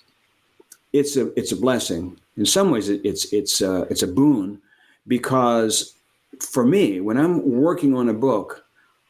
[0.93, 2.19] it's a it's a blessing.
[2.37, 4.61] In some ways, it, it's it's a, it's a boon
[5.07, 5.95] because
[6.39, 8.65] for me, when I'm working on a book,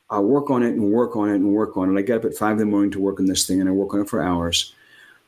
[0.09, 1.99] I work on it and work on it and work on it.
[1.99, 3.73] I get up at five in the morning to work on this thing, and I
[3.73, 4.73] work on it for hours.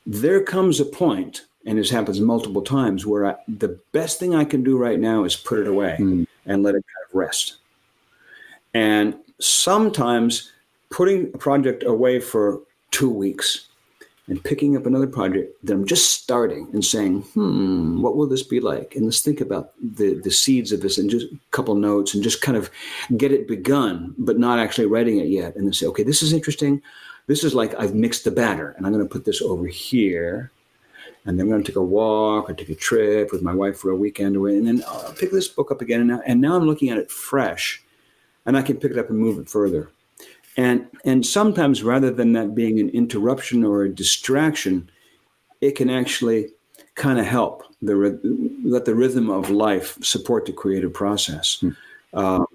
[0.05, 4.45] There comes a point and this happens multiple times where I, the best thing I
[4.45, 6.25] can do right now is put it away mm.
[6.45, 7.57] and let it kind of rest.
[8.73, 10.53] And sometimes
[10.89, 13.67] putting a project away for two weeks
[14.29, 18.43] and picking up another project that I'm just starting and saying, hmm, what will this
[18.43, 18.95] be like?
[18.95, 22.23] And let's think about the, the seeds of this and just a couple notes and
[22.23, 22.69] just kind of
[23.17, 25.55] get it begun, but not actually writing it yet.
[25.57, 26.81] And then say, okay, this is interesting.
[27.27, 30.51] This is like I've mixed the batter and I'm going to put this over here
[31.27, 33.77] and then I'm going to take a walk or take a trip with my wife
[33.77, 35.99] for a weekend away, and then I'll pick this book up again.
[35.99, 37.83] And now, and now I'm looking at it fresh,
[38.45, 39.89] and I can pick it up and move it further.
[40.55, 44.89] And and sometimes rather than that being an interruption or a distraction,
[45.59, 46.47] it can actually
[46.95, 47.95] kind of help the
[48.63, 51.59] let the rhythm of life support the creative process.
[51.59, 51.69] Hmm.
[52.13, 52.45] Uh,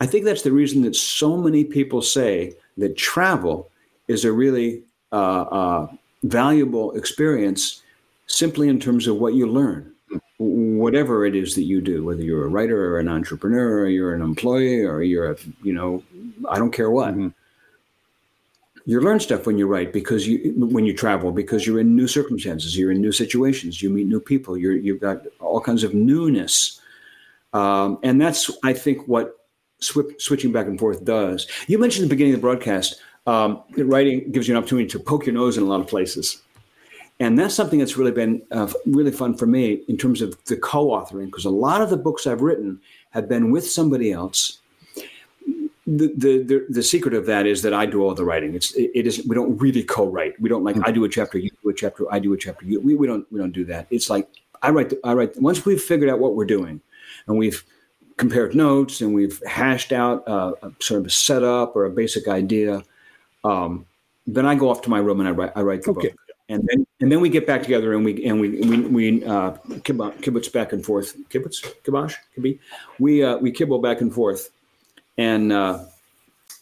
[0.00, 3.70] I think that's the reason that so many people say that travel
[4.08, 5.86] is a really uh, uh,
[6.24, 7.82] valuable experience
[8.30, 9.92] simply in terms of what you learn,
[10.38, 14.14] whatever it is that you do, whether you're a writer or an entrepreneur or you're
[14.14, 16.02] an employee or you're a, you know,
[16.48, 17.14] I don't care what.
[17.14, 17.28] Mm-hmm.
[18.86, 22.08] You learn stuff when you write because you when you travel because you're in new
[22.08, 25.92] circumstances, you're in new situations, you meet new people, you're you've got all kinds of
[25.92, 26.80] newness,
[27.52, 29.46] um, and that's I think what
[29.80, 31.46] sw- switching back and forth does.
[31.68, 34.98] You mentioned at the beginning of the broadcast, um, writing gives you an opportunity to
[34.98, 36.40] poke your nose in a lot of places
[37.20, 40.56] and that's something that's really been uh, really fun for me in terms of the
[40.56, 42.80] co-authoring because a lot of the books i've written
[43.10, 44.58] have been with somebody else
[45.86, 48.54] the, the, the, the secret of that is that I do all the writing.
[48.54, 50.40] It's it, it is we don't really co-write.
[50.40, 50.86] We don't like mm-hmm.
[50.86, 52.64] I do a chapter, you do a chapter, I do a chapter.
[52.64, 53.86] You, we, we don't we don't do that.
[53.90, 54.28] It's like
[54.62, 56.80] I write the, I write once we've figured out what we're doing,
[57.26, 57.64] and we've
[58.18, 62.28] compared notes and we've hashed out uh, a sort of a setup or a basic
[62.28, 62.84] idea.
[63.44, 63.86] Um,
[64.26, 66.08] then I go off to my room and I write I write the okay.
[66.08, 66.18] book
[66.50, 69.52] and then and then we get back together and we and we we, we uh,
[69.82, 71.16] kibbutz back and forth.
[71.30, 71.64] Kibbutz?
[71.84, 72.60] Kibosh be
[72.98, 74.50] we uh, we kibble back and forth
[75.16, 75.84] and uh,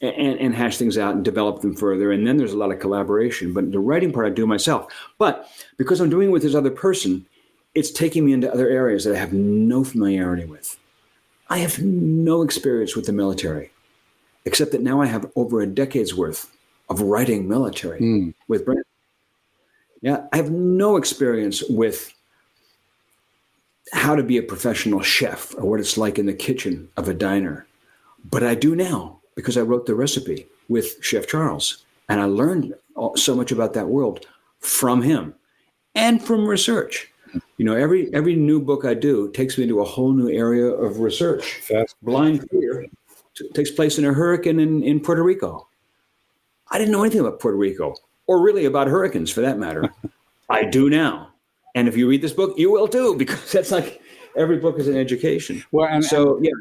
[0.02, 2.12] and and hash things out and develop them further.
[2.12, 4.92] And then there's a lot of collaboration but the writing part I do myself.
[5.16, 5.48] But
[5.78, 7.26] because I'm doing it with this other person
[7.74, 10.78] it's taking me into other areas that I have no familiarity with.
[11.48, 13.70] I have no experience with the military
[14.44, 16.50] except that now I have over a decade's worth
[16.88, 18.34] of writing military mm.
[18.48, 18.86] with Brent
[20.00, 22.14] yeah, I have no experience with
[23.92, 27.14] how to be a professional chef or what it's like in the kitchen of a
[27.14, 27.66] diner,
[28.30, 31.84] but I do now because I wrote the recipe with Chef Charles.
[32.08, 32.74] And I learned
[33.16, 34.26] so much about that world
[34.60, 35.34] from him
[35.94, 37.10] and from research.
[37.58, 40.66] You know, every every new book I do takes me into a whole new area
[40.66, 41.70] of research.
[42.02, 42.86] Blind Fear
[43.52, 45.68] takes place in a hurricane in, in Puerto Rico.
[46.70, 47.94] I didn't know anything about Puerto Rico,
[48.28, 49.92] or really about hurricanes for that matter.
[50.48, 51.30] I do now.
[51.74, 54.00] And if you read this book, you will too, because that's like
[54.36, 55.64] every book is an education.
[55.72, 56.52] Well, and so yeah,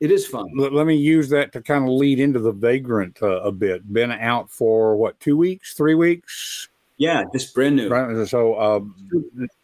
[0.00, 0.46] it is fun.
[0.56, 3.92] Let, let, me use that to kind of lead into the vagrant uh, a bit.
[3.92, 6.68] Been out for what, two weeks, three weeks?
[6.96, 7.88] Yeah, just brand new.
[7.88, 8.26] Right.
[8.28, 8.94] So, um,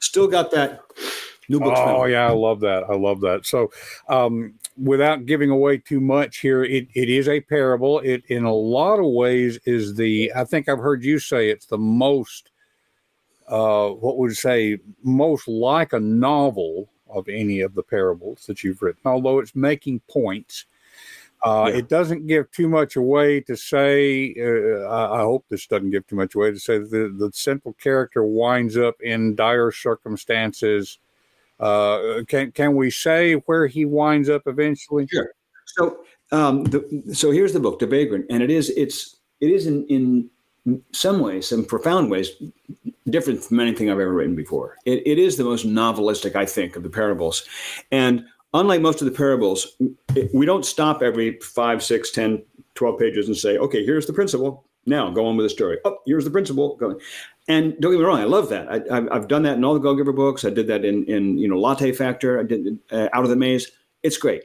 [0.00, 0.82] still got that
[1.48, 1.74] new book.
[1.76, 2.84] Oh, yeah, I love that.
[2.84, 3.46] I love that.
[3.46, 3.70] So,
[4.08, 8.00] um, without giving away too much here, it, it is a parable.
[8.00, 11.66] It, in a lot of ways, is the, I think I've heard you say it's
[11.66, 12.50] the most,
[13.48, 18.62] uh, what would you say, most like a novel of any of the parables that
[18.62, 20.66] you've written, although it's making points.
[21.42, 21.78] Uh, yeah.
[21.78, 24.34] It doesn't give too much away to say.
[24.38, 27.30] Uh, I, I, hope this doesn't give too much away to say that the, the
[27.32, 30.98] central character winds up in dire circumstances.
[31.60, 35.06] Uh, can can we say where he winds up eventually?
[35.08, 35.30] Sure.
[35.66, 35.98] So,
[36.32, 39.86] um, the, so here's the book, The Vagrant, and it is it's it is in
[39.86, 40.30] in
[40.92, 42.30] some ways, some profound ways,
[43.08, 44.76] different from anything I've ever written before.
[44.84, 47.46] It, it is the most novelistic, I think, of the parables.
[47.90, 49.76] And unlike most of the parables,
[50.34, 52.42] we don't stop every five, six, 10,
[52.74, 54.64] 12 pages and say, okay, here's the principle.
[54.86, 55.78] Now go on with the story.
[55.84, 56.76] Oh, here's the principle.
[56.76, 56.98] Go.
[57.48, 58.68] And don't get me wrong, I love that.
[58.70, 60.44] I, have done that in all the Go Giver books.
[60.44, 62.38] I did that in, in you know Latte Factor.
[62.38, 63.70] I did uh, Out of the Maze.
[64.02, 64.44] It's great.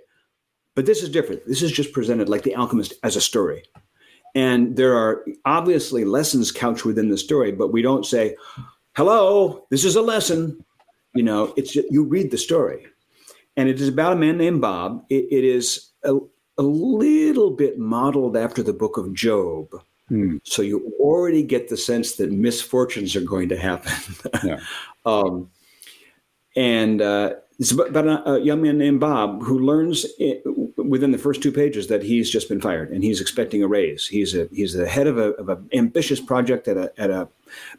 [0.76, 1.46] But this is different.
[1.46, 3.63] This is just presented like The Alchemist as a story.
[4.36, 8.36] And there are obviously lessons couched within the story, but we don't say,
[8.96, 10.63] hello, this is a lesson.
[11.13, 12.88] You know, it's just, you read the story.
[13.56, 15.06] And it is about a man named Bob.
[15.10, 16.16] it, it is a,
[16.58, 19.68] a, little bit modeled after the book of Job.
[20.10, 20.38] Hmm.
[20.44, 23.94] So you already get the sense that misfortunes are going to happen.
[24.44, 24.60] Yeah.
[25.06, 25.50] um,
[26.56, 30.06] and uh, it's about, a, a, young man named Bob who learns
[30.78, 34.08] within the first two pages that he's just been fired and he's expecting a raise.
[34.08, 37.28] He's a he's the head of a of an ambitious project at a at a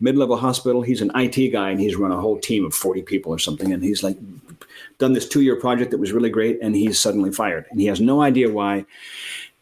[0.01, 0.83] mid level hospital.
[0.83, 3.73] He's an IT guy and he's run a whole team of forty people or something.
[3.73, 4.17] And he's like
[4.99, 7.87] done this two year project that was really great, and he's suddenly fired and he
[7.87, 8.87] has no idea why.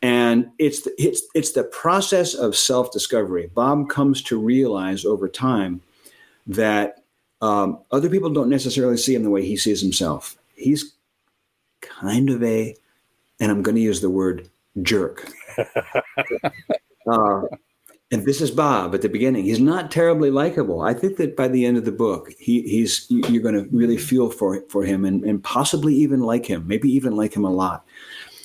[0.02, 3.50] And it's the, it's it's the process of self discovery.
[3.54, 5.80] Bob comes to realize over time
[6.46, 7.04] that
[7.40, 10.36] um, other people don't necessarily see him the way he sees himself.
[10.54, 10.94] He's
[11.80, 12.74] kind of a,
[13.40, 14.48] and I'm going to use the word
[14.82, 15.28] jerk.
[17.06, 17.42] uh,
[18.12, 19.44] and this is Bob at the beginning.
[19.44, 20.82] He's not terribly likable.
[20.82, 23.96] I think that by the end of the book, he, he's you're going to really
[23.96, 26.66] feel for for him and, and possibly even like him.
[26.66, 27.84] Maybe even like him a lot.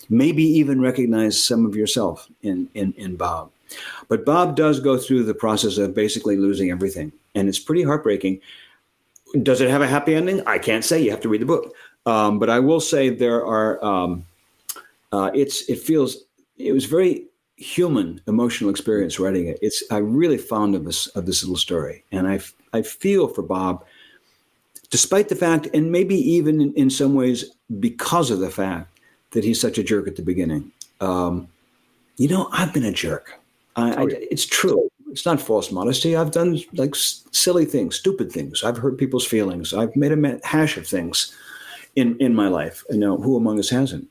[0.09, 3.51] Maybe even recognize some of yourself in in, in Bob.
[4.07, 8.39] But Bob does go through the process of basically losing everything, and it's pretty heartbreaking.
[9.43, 10.41] Does it have a happy ending?
[10.47, 11.01] I can't say.
[11.01, 11.73] You have to read the book.
[12.05, 13.83] Um, but I will say there are.
[13.83, 14.25] Um,
[15.11, 16.23] uh, it's it feels
[16.57, 17.25] it was very
[17.57, 19.59] human emotional experience writing it.
[19.61, 22.39] It's I'm really fond of this of this little story, and I
[22.73, 23.85] I feel for Bob,
[24.89, 28.96] despite the fact, and maybe even in, in some ways because of the fact
[29.37, 30.71] that he's such a jerk at the beginning.
[30.99, 31.47] Um,
[32.17, 33.39] you know, I've been a jerk.
[33.75, 36.15] I, I, it's true it's not false modesty.
[36.15, 38.63] I've done like silly things, stupid things.
[38.63, 39.73] I've hurt people's feelings.
[39.73, 41.35] I've made a hash of things
[41.95, 42.83] in in my life.
[42.89, 44.07] You know, who among us hasn't?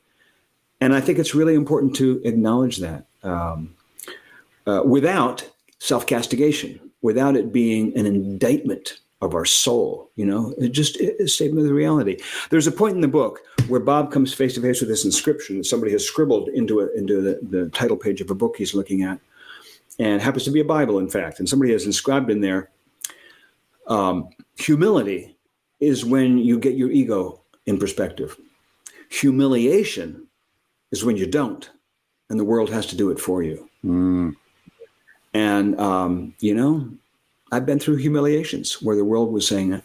[0.81, 3.75] And I think it's really important to acknowledge that um,
[4.67, 10.11] uh, without self castigation, without it being an indictment of our soul.
[10.17, 12.19] You know, it just a statement of the reality.
[12.51, 15.59] There's a point in the book where Bob comes face to face with this inscription
[15.59, 18.75] that somebody has scribbled into a, into the, the title page of a book he's
[18.75, 19.19] looking at
[19.99, 21.39] and happens to be a Bible, in fact.
[21.39, 22.71] And somebody has inscribed in there
[23.87, 25.37] um, humility
[25.81, 28.37] is when you get your ego in perspective.
[29.11, 30.27] Humiliation
[30.91, 31.71] is when you don't,
[32.31, 33.69] and the world has to do it for you.
[33.85, 34.35] Mm.
[35.35, 36.91] And, um, you know,
[37.53, 39.81] I've been through humiliations where the world was saying,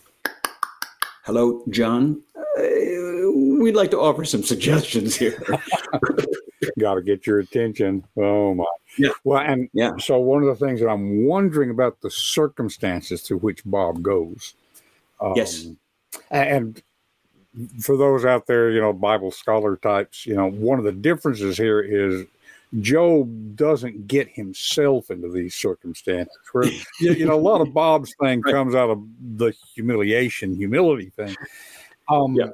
[1.24, 2.22] Hello, John.
[2.36, 3.32] Uh,
[3.62, 5.42] we'd like to offer some suggestions here.
[6.80, 8.04] Got to get your attention.
[8.18, 8.66] Oh, my.
[8.98, 9.10] Yeah.
[9.24, 9.92] Well, and yeah.
[10.00, 14.56] so one of the things that I'm wondering about the circumstances through which Bob goes.
[15.20, 15.68] Um, yes.
[16.30, 16.82] And
[17.82, 21.58] for those out there, you know, Bible scholar types, you know, one of the differences
[21.58, 22.26] here is
[22.80, 26.38] Job doesn't get himself into these circumstances.
[26.54, 26.70] Where
[27.00, 28.54] you know, a lot of Bob's thing right.
[28.54, 29.04] comes out of
[29.36, 31.36] the humiliation, humility thing.
[32.08, 32.48] Um, yeah.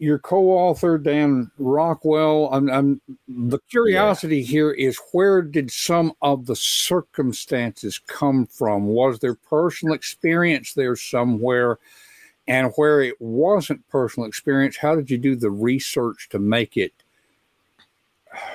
[0.00, 2.48] your co-author Dan Rockwell.
[2.52, 4.46] I'm, I'm the curiosity yeah.
[4.46, 8.86] here is where did some of the circumstances come from?
[8.86, 11.78] Was there personal experience there somewhere?
[12.48, 16.94] And where it wasn't personal experience, how did you do the research to make it?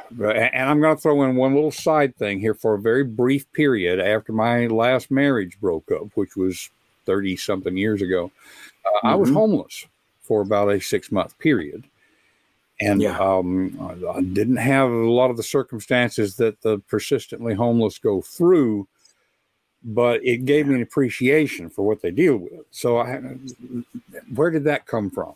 [0.10, 3.52] And I'm going to throw in one little side thing here for a very brief
[3.54, 6.70] period after my last marriage broke up, which was
[7.06, 8.32] 30 something years ago.
[8.86, 9.08] Uh, mm-hmm.
[9.08, 9.38] I was mm-hmm.
[9.38, 9.86] homeless
[10.22, 11.84] for about a six month period.
[12.82, 13.18] And yeah.
[13.18, 13.78] um,
[14.14, 18.88] I didn't have a lot of the circumstances that the persistently homeless go through,
[19.84, 22.66] but it gave me an appreciation for what they deal with.
[22.72, 23.22] So, I,
[24.34, 25.34] where did that come from?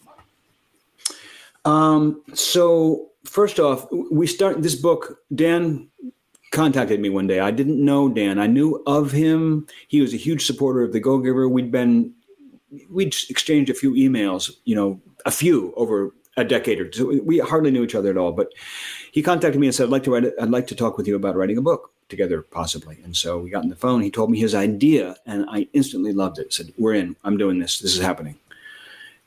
[1.64, 5.20] Um, so, first off, we start this book.
[5.34, 5.90] Dan
[6.52, 7.40] contacted me one day.
[7.40, 8.40] I didn't know Dan.
[8.40, 9.68] I knew of him.
[9.88, 11.48] He was a huge supporter of the Go Giver.
[11.50, 12.14] We'd been
[12.90, 17.22] we'd exchanged a few emails, you know, a few over a decade or two.
[17.24, 18.54] We hardly knew each other at all, but
[19.12, 20.26] he contacted me and said, "I'd like to write.
[20.40, 23.50] I'd like to talk with you about writing a book together, possibly." And so we
[23.50, 24.02] got on the phone.
[24.02, 26.54] He told me his idea, and I instantly loved it.
[26.54, 27.16] Said, "We're in.
[27.24, 27.80] I'm doing this.
[27.80, 28.36] This is happening."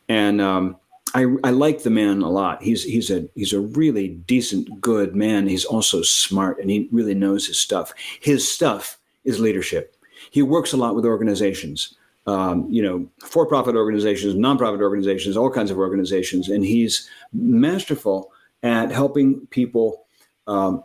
[0.09, 0.77] And um,
[1.15, 2.63] I, I like the man a lot.
[2.63, 5.49] He's he's a he's a really decent, good man.
[5.49, 7.93] He's also smart, and he really knows his stuff.
[8.21, 9.97] His stuff is leadership.
[10.31, 11.97] He works a lot with organizations
[12.27, 18.33] um, you know, for-profit organizations, nonprofit organizations, all kinds of organizations, and he's masterful
[18.63, 20.05] at helping people
[20.47, 20.83] um,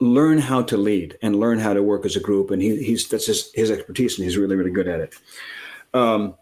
[0.00, 2.50] learn how to lead and learn how to work as a group.
[2.50, 5.14] And he, he's that's his, his expertise, and he's really really good at it.
[5.92, 6.36] Um,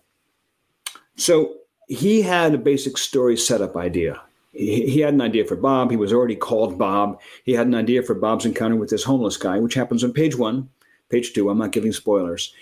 [1.16, 1.54] so
[1.94, 4.20] he had a basic story setup idea.
[4.52, 5.90] He, he had an idea for Bob.
[5.90, 7.20] He was already called Bob.
[7.44, 10.36] He had an idea for Bob's encounter with this homeless guy, which happens on page
[10.36, 10.68] one,
[11.08, 11.48] page two.
[11.48, 12.52] I'm not giving spoilers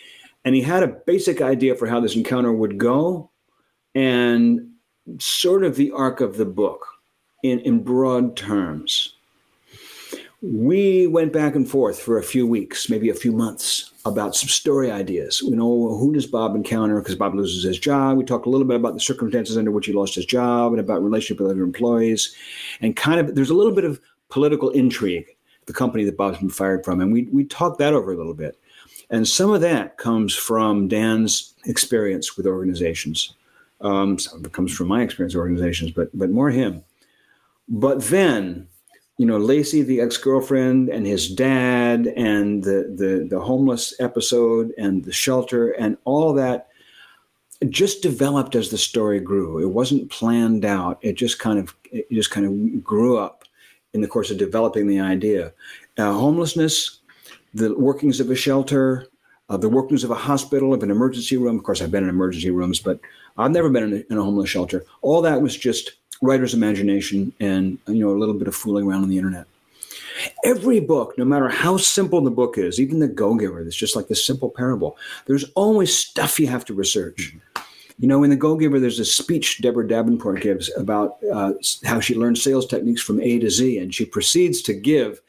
[0.45, 3.31] and he had a basic idea for how this encounter would go
[3.95, 4.71] and
[5.19, 6.87] sort of the arc of the book
[7.43, 9.15] in, in broad terms.
[10.43, 14.49] We went back and forth for a few weeks, maybe a few months, about some
[14.49, 15.43] story ideas.
[15.43, 16.99] You know, who does Bob encounter?
[16.99, 18.17] Because Bob loses his job.
[18.17, 20.81] We talked a little bit about the circumstances under which he lost his job and
[20.81, 22.35] about relationship with other employees.
[22.81, 25.27] And kind of, there's a little bit of political intrigue,
[25.67, 27.03] the company that Bob's been fired from.
[27.03, 28.59] And we, we talked that over a little bit.
[29.11, 33.35] And some of that comes from Dan's experience with organizations.
[33.81, 36.85] Um, some of it comes from my experience with organizations, but but more him.
[37.69, 38.69] But then,
[39.21, 45.05] you know, Lacey, the ex-girlfriend, and his dad, and the the the homeless episode, and
[45.05, 46.69] the shelter, and all that
[47.69, 49.59] just developed as the story grew.
[49.59, 50.99] It wasn't planned out.
[51.03, 53.45] It just kind of it just kind of grew up
[53.93, 55.53] in the course of developing the idea.
[55.99, 57.01] Uh, homelessness
[57.53, 59.07] the workings of a shelter,
[59.51, 61.59] uh, the workings of a hospital, of an emergency room.
[61.59, 63.01] Of course, I've been in emergency rooms, but
[63.37, 64.83] I've never been in a, in a homeless shelter.
[65.03, 69.03] All that was just writer's imagination and you know a little bit of fooling around
[69.03, 69.47] on the internet.
[70.45, 73.97] Every book, no matter how simple the book is, even the Go Giver, it's just
[73.97, 74.99] like this simple parable.
[75.27, 77.33] There's always stuff you have to research.
[77.35, 77.63] Mm-hmm.
[78.01, 81.53] You know, in the Go Giver, there's a speech Deborah Davenport gives about uh,
[81.85, 85.21] how she learned sales techniques from A to Z, and she proceeds to give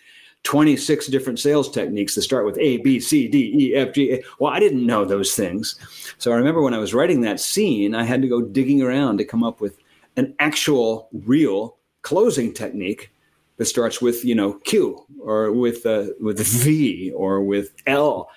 [0.43, 4.23] 26 different sales techniques that start with A, B, C, D, E, F, G.
[4.39, 5.75] Well, I didn't know those things.
[6.17, 9.17] So I remember when I was writing that scene, I had to go digging around
[9.17, 9.77] to come up with
[10.17, 13.11] an actual, real closing technique
[13.57, 18.29] that starts with, you know, Q or with, uh, with V or with L.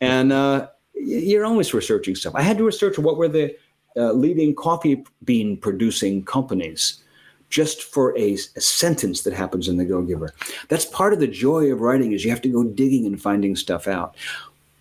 [0.00, 2.34] And uh, you're always researching stuff.
[2.34, 3.56] I had to research what were the
[3.96, 7.02] uh, leading coffee bean producing companies
[7.50, 10.34] just for a, a, sentence that happens in the Go Giver.
[10.68, 13.56] That's part of the joy of writing is you have to go digging and finding
[13.56, 14.16] stuff out.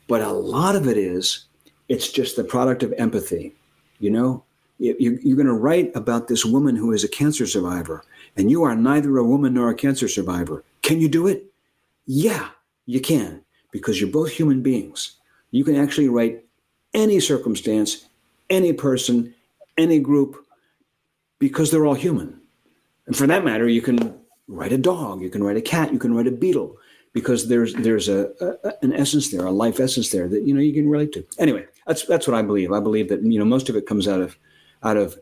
[0.07, 1.45] But a lot of it is
[1.87, 3.53] it's just the product of empathy.
[3.99, 4.43] You know,
[4.79, 8.03] you're going to write about this woman who is a cancer survivor,
[8.35, 10.63] and you are neither a woman nor a cancer survivor.
[10.81, 11.45] Can you do it?
[12.05, 12.49] Yeah,
[12.85, 15.13] you can, because you're both human beings.
[15.51, 16.45] You can actually write
[16.93, 18.05] any circumstance,
[18.49, 19.33] any person,
[19.77, 20.45] any group,
[21.39, 22.39] because they're all human.
[23.07, 24.17] And for that matter, you can
[24.47, 26.77] write a dog, you can write a cat, you can write a beetle,
[27.13, 28.29] because there's there's a,
[28.63, 31.25] a, an essence there, a life essence there that you know you can relate to.
[31.39, 32.71] Anyway, that's that's what I believe.
[32.71, 34.37] I believe that you know most of it comes out of
[34.83, 35.17] out of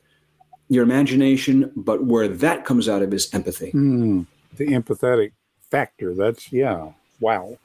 [0.70, 3.72] your imagination, but where that comes out of is empathy.
[3.72, 4.26] Mm,
[4.56, 5.32] the empathetic
[5.70, 6.14] factor.
[6.14, 6.92] That's yeah.
[7.20, 7.58] Wow.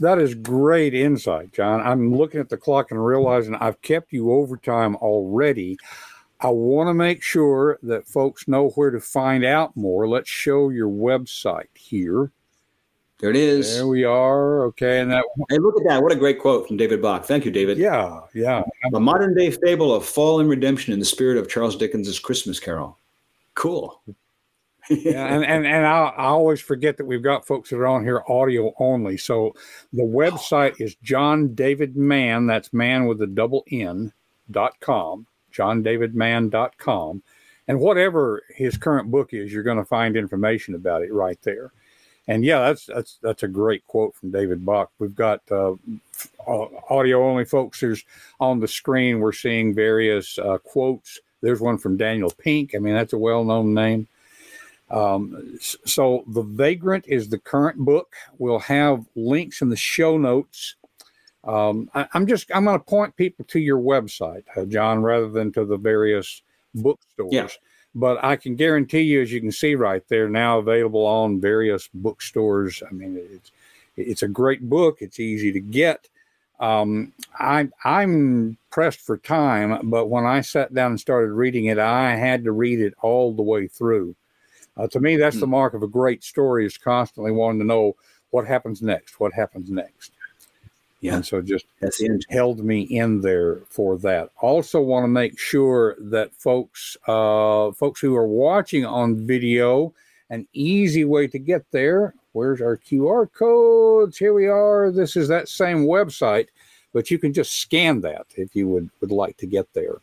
[0.00, 1.80] That is great insight, John.
[1.80, 5.78] I'm looking at the clock and realizing I've kept you overtime already.
[6.40, 10.08] I want to make sure that folks know where to find out more.
[10.08, 12.32] Let's show your website here.
[13.22, 13.76] There it is.
[13.76, 14.64] There we are.
[14.64, 15.24] Okay, and that.
[15.48, 16.02] Hey, look at that!
[16.02, 17.24] What a great quote from David Bach.
[17.24, 17.78] Thank you, David.
[17.78, 18.64] Yeah, yeah.
[18.92, 22.58] A modern day fable of fall and redemption in the spirit of Charles Dickens' Christmas
[22.58, 22.98] Carol.
[23.54, 24.02] Cool.
[24.90, 28.02] yeah, and and, and I, I, always forget that we've got folks that are on
[28.02, 29.16] here audio only.
[29.16, 29.54] So
[29.92, 32.48] the website is John David Mann.
[32.48, 34.12] That's man with a double N
[34.50, 35.28] dot com.
[35.54, 37.22] JohnDavidMann.com.
[37.68, 41.72] And whatever his current book is, you're going to find information about it right there.
[42.28, 44.90] And yeah, that's that's that's a great quote from David Bach.
[44.98, 45.74] We've got uh,
[46.46, 47.80] audio only folks.
[47.80, 48.04] There's
[48.38, 49.18] on the screen.
[49.18, 51.18] We're seeing various uh, quotes.
[51.40, 52.74] There's one from Daniel Pink.
[52.74, 54.06] I mean, that's a well-known name.
[54.90, 58.14] Um, so the Vagrant is the current book.
[58.38, 60.76] We'll have links in the show notes.
[61.44, 65.28] Um, I, am just I'm going to point people to your website, uh, John, rather
[65.28, 66.42] than to the various
[66.74, 67.32] bookstores.
[67.32, 67.48] Yeah.
[67.94, 71.88] But I can guarantee you, as you can see right there, now available on various
[71.92, 72.82] bookstores.
[72.88, 73.52] I mean, it's
[73.96, 74.98] it's a great book.
[75.00, 76.08] It's easy to get.
[76.58, 81.78] Um, I, I'm pressed for time, but when I sat down and started reading it,
[81.78, 84.14] I had to read it all the way through.
[84.76, 85.40] Uh, to me, that's mm-hmm.
[85.40, 87.96] the mark of a great story: is constantly wanting to know
[88.30, 89.20] what happens next.
[89.20, 90.11] What happens next?
[91.02, 91.16] Yeah.
[91.16, 92.24] And so just That's the end.
[92.30, 94.30] held me in there for that.
[94.40, 99.92] Also want to make sure that folks uh, folks who are watching on video,
[100.30, 102.14] an easy way to get there.
[102.34, 104.16] Where's our QR codes?
[104.16, 104.92] Here we are.
[104.92, 106.46] This is that same website,
[106.92, 109.96] but you can just scan that if you would, would like to get there.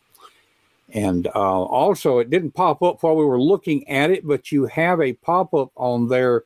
[0.92, 4.66] And uh, also, it didn't pop up while we were looking at it, but you
[4.66, 6.44] have a pop up on there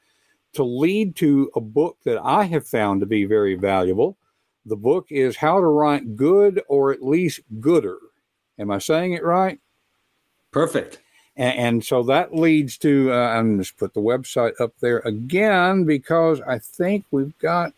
[0.53, 4.17] to lead to a book that I have found to be very valuable.
[4.67, 7.99] The book is How to Write Good or at least Gooder.
[8.59, 9.59] Am I saying it right?
[10.53, 11.01] Perfect.
[11.37, 15.85] And, and so that leads to, uh, I'm just put the website up there again
[15.85, 17.73] because I think we've got,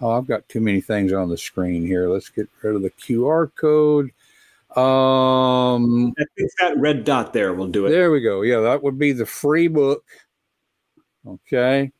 [0.00, 2.08] oh, I've got too many things on the screen here.
[2.08, 4.10] Let's get rid of the QR code.
[4.76, 7.90] Um, I think that red dot there will do it.
[7.90, 8.40] There we go.
[8.40, 10.02] Yeah, that would be the free book.
[11.26, 11.92] Okay.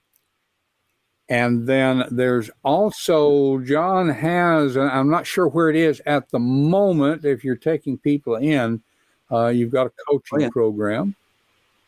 [1.28, 7.24] And then there's also, John has, I'm not sure where it is at the moment,
[7.24, 8.82] if you're taking people in,
[9.30, 10.48] uh, you've got a coaching oh, yeah.
[10.50, 11.16] program.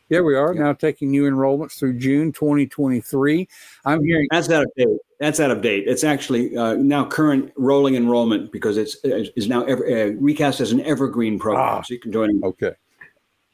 [0.09, 0.63] There we are, yeah.
[0.63, 3.49] now taking new enrollments through June 2023.
[3.85, 4.29] I'm hearing.
[4.31, 4.99] That's out of date.
[5.19, 5.85] That's out of date.
[5.87, 10.73] It's actually uh, now current rolling enrollment because it's is now ever, uh, recast as
[10.73, 11.79] an evergreen program.
[11.79, 12.45] Ah, so you can join.
[12.45, 12.73] Okay.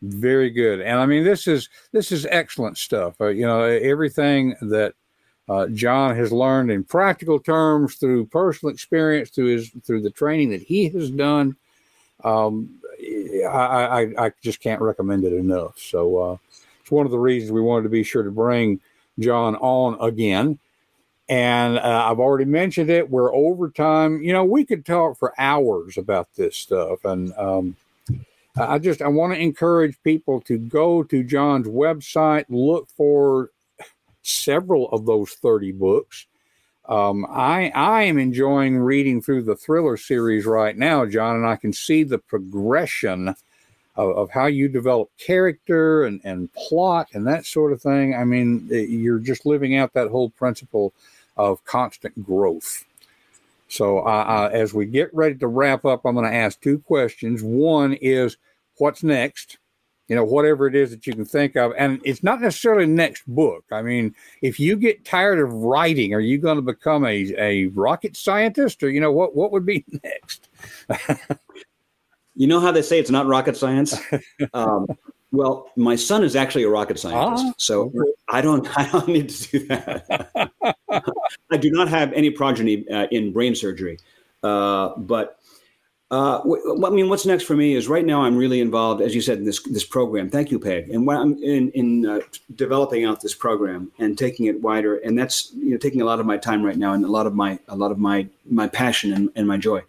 [0.03, 0.81] Very good.
[0.81, 3.15] And I mean, this is this is excellent stuff.
[3.21, 4.95] Uh, you know, everything that
[5.51, 10.51] uh, John has learned in practical terms through personal experience, through his through the training
[10.51, 11.57] that he has done.
[12.23, 12.79] Um,
[13.45, 15.77] I, I, I, just can't recommend it enough.
[15.79, 16.37] So uh,
[16.81, 18.81] it's one of the reasons we wanted to be sure to bring
[19.19, 20.61] John on again.
[21.29, 23.11] And uh, I've already mentioned it.
[23.11, 24.23] We're over time.
[24.23, 27.05] You know, we could talk for hours about this stuff.
[27.05, 27.77] And um,
[28.57, 33.51] I just I want to encourage people to go to John's website, look for
[34.23, 36.27] several of those 30 books.
[36.89, 41.57] Um, I I am enjoying reading through the thriller series right now, John, and I
[41.57, 43.29] can see the progression
[43.97, 48.15] of, of, how you develop character and, and plot and that sort of thing.
[48.15, 50.93] I mean, you're just living out that whole principle
[51.37, 52.85] of constant growth.
[53.69, 56.81] So, uh, uh, as we get ready to wrap up, I'm going to ask two
[56.81, 57.41] questions.
[57.41, 58.37] One is,
[58.79, 59.59] what's next?
[60.11, 61.73] You know, whatever it is that you can think of.
[61.79, 63.65] And it's not necessarily next book.
[63.71, 67.67] I mean, if you get tired of writing, are you going to become a, a
[67.69, 70.49] rocket scientist or, you know, what, what would be next?
[72.35, 73.97] you know how they say it's not rocket science?
[74.53, 74.89] Um,
[75.31, 78.11] well, my son is actually a rocket scientist, ah, so okay.
[78.31, 78.67] I don't.
[78.77, 80.51] I don't need to do that.
[81.53, 83.97] I do not have any progeny uh, in brain surgery,
[84.43, 85.40] uh, but
[86.11, 86.41] uh,
[86.85, 89.39] I mean, what's next for me is right now I'm really involved, as you said,
[89.39, 90.29] in this this program.
[90.29, 90.91] Thank you, Peg.
[90.91, 92.21] And I'm in in uh,
[92.57, 96.19] developing out this program and taking it wider, and that's you know taking a lot
[96.19, 98.67] of my time right now and a lot of my a lot of my my
[98.67, 99.83] passion and, and my joy.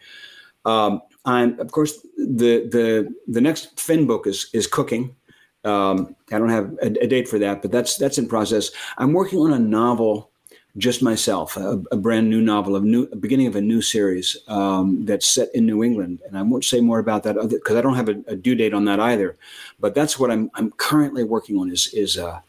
[0.65, 5.15] Um, I'm of course the the the next Finn book is is cooking.
[5.63, 8.71] Um, I don't have a, a, date for that, but that's that's in process.
[8.97, 10.30] I'm working on a novel
[10.77, 14.37] just myself, a, a, brand new novel, a new a beginning of a new series
[14.47, 17.81] um, that's set in New England, and I won't say more about that because I
[17.81, 19.37] don't have a, a, due date on that either.
[19.79, 22.41] But that's what I'm I'm currently working on is is a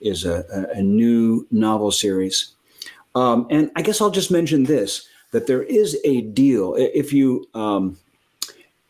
[0.00, 2.52] is a, a new novel series,
[3.14, 7.48] um, and I guess I'll just mention this that there is a deal if you.
[7.54, 7.98] Um,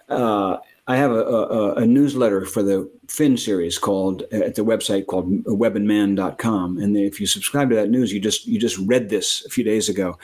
[0.09, 0.59] uh,
[0.89, 5.07] I have a, a, a, newsletter for the Finn series called uh, at the website
[5.07, 6.79] called webbandmann.com.
[6.79, 9.63] And if you subscribe to that news, you just you just read this a few
[9.63, 10.19] days ago.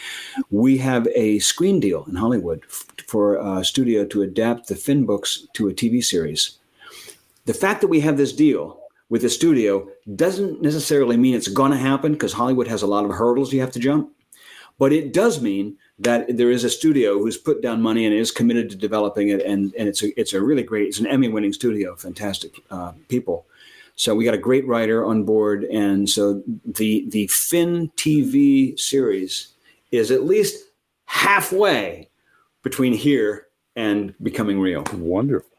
[0.51, 2.65] We have a screen deal in Hollywood
[3.07, 6.59] for a studio to adapt the Finn books to a TV series.
[7.45, 8.81] The fact that we have this deal
[9.11, 13.05] with the studio doesn't necessarily mean it's going to happen because Hollywood has a lot
[13.05, 14.13] of hurdles you have to jump.
[14.79, 18.31] But it does mean that there is a studio who's put down money and is
[18.31, 21.53] committed to developing it, and, and it's a it's a really great, it's an Emmy-winning
[21.53, 23.47] studio, fantastic uh, people.
[23.97, 29.55] So we got a great writer on board, and so the the Finn TV series
[29.91, 30.65] is at least
[31.07, 32.09] halfway
[32.63, 34.85] between here and becoming real.
[34.93, 35.58] Wonderful.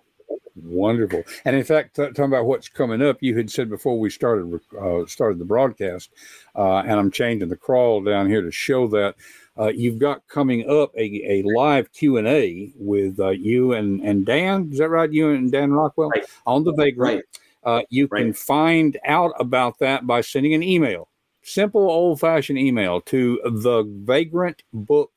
[0.64, 1.24] Wonderful.
[1.46, 4.60] And in fact, t- talking about what's coming up, you had said before we started
[4.80, 6.12] uh, started the broadcast,
[6.56, 9.16] uh, and I'm changing the crawl down here to show that
[9.58, 14.02] uh, you've got coming up a, a live Q and A with uh, you and
[14.02, 14.70] and Dan.
[14.72, 15.12] Is that right?
[15.12, 16.26] You and Dan Rockwell right.
[16.46, 16.98] on the Vagrant.
[17.18, 17.24] Right.
[17.64, 18.24] Uh, you right.
[18.24, 21.10] can find out about that by sending an email,
[21.42, 25.12] simple old fashioned email to the vagrant book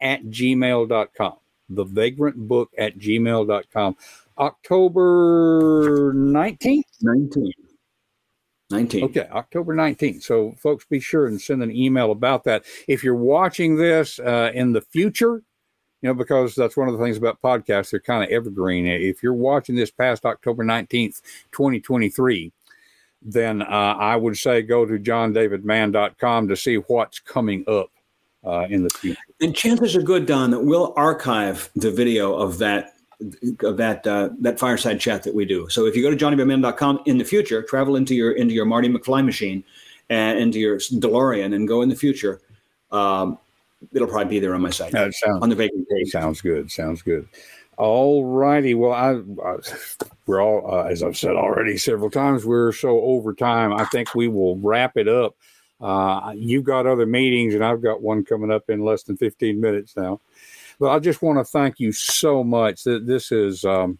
[0.00, 1.34] at gmail.com.
[1.68, 3.96] The vagrant book at gmail.com.
[4.38, 6.82] October 19th?
[7.04, 7.50] 19th.
[8.70, 9.04] 19.
[9.04, 10.22] Okay, October 19th.
[10.22, 12.64] So, folks, be sure and send an email about that.
[12.88, 15.42] If you're watching this uh, in the future,
[16.02, 18.86] you know, because that's one of the things about podcasts, they're kind of evergreen.
[18.86, 21.20] If you're watching this past October 19th,
[21.52, 22.52] 2023,
[23.22, 27.90] then uh, I would say go to johndavidmann.com to see what's coming up
[28.44, 29.20] uh, in the future.
[29.40, 32.93] And chances are good, Don, that we'll archive the video of that
[33.62, 35.68] of that uh, that fireside chat that we do.
[35.68, 38.88] So if you go to johndavidmann.com in the future, travel into your into your Marty
[38.88, 39.64] McFly machine
[40.10, 42.40] and into your DeLorean and go in the future.
[42.90, 43.38] Um,
[43.92, 44.92] it'll probably be there on my site.
[44.92, 46.10] Sounds, on the Vagrant page.
[46.10, 46.70] Sounds good.
[46.70, 47.28] Sounds good.
[47.76, 48.74] All righty.
[48.74, 49.56] Well, I, I
[50.26, 52.44] we're all uh, as I've said already several times.
[52.44, 53.72] We're so over time.
[53.72, 55.36] I think we will wrap it up.
[55.80, 59.60] Uh, you've got other meetings, and I've got one coming up in less than fifteen
[59.60, 60.20] minutes now.
[60.78, 62.84] But I just want to thank you so much.
[62.84, 63.98] That this is um,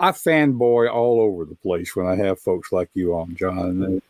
[0.00, 4.00] I fanboy all over the place when I have folks like you on, John.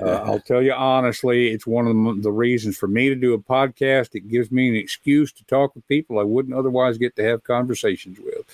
[0.00, 3.34] uh, I'll tell you honestly, it's one of the, the, reasons for me to do
[3.34, 4.14] a podcast.
[4.14, 7.42] It gives me an excuse to talk with people I wouldn't otherwise get to have
[7.42, 8.46] conversations with.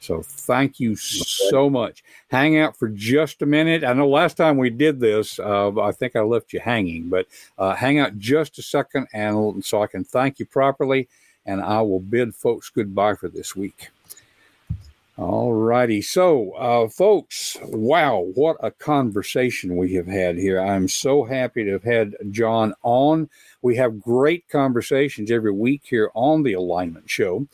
[0.00, 2.04] So thank you so much.
[2.30, 3.82] Hang out for just a minute.
[3.82, 7.26] I know last time we did this, uh, I think I left you hanging, but
[7.56, 11.08] uh, hang out just a second, and so I can thank you properly
[11.46, 13.88] and I will bid folks goodbye for this week.
[15.18, 16.00] All righty.
[16.00, 20.58] So, uh, folks, wow, what a conversation we have had here.
[20.58, 23.28] I'm so happy to have had John on.
[23.60, 27.46] We have great conversations every week here on the Alignment Show.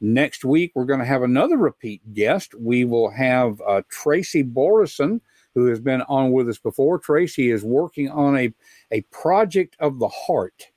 [0.00, 2.54] Next week, we're going to have another repeat guest.
[2.54, 5.22] We will have uh, Tracy Borison,
[5.54, 6.98] who has been on with us before.
[6.98, 8.52] Tracy is working on a,
[8.90, 10.68] a project of the heart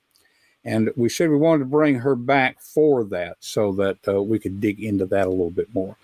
[0.64, 4.38] and we said we wanted to bring her back for that so that uh, we
[4.38, 5.96] could dig into that a little bit more.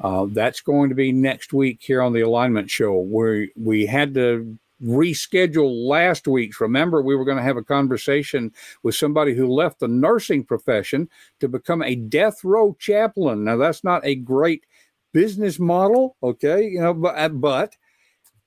[0.00, 4.14] Uh, that's going to be next week here on the Alignment Show, where we had
[4.14, 6.60] to reschedule last week's.
[6.60, 11.08] Remember, we were going to have a conversation with somebody who left the nursing profession
[11.40, 13.44] to become a death row chaplain.
[13.44, 14.64] Now, that's not a great
[15.12, 16.66] business model, okay?
[16.66, 17.76] You know, but, but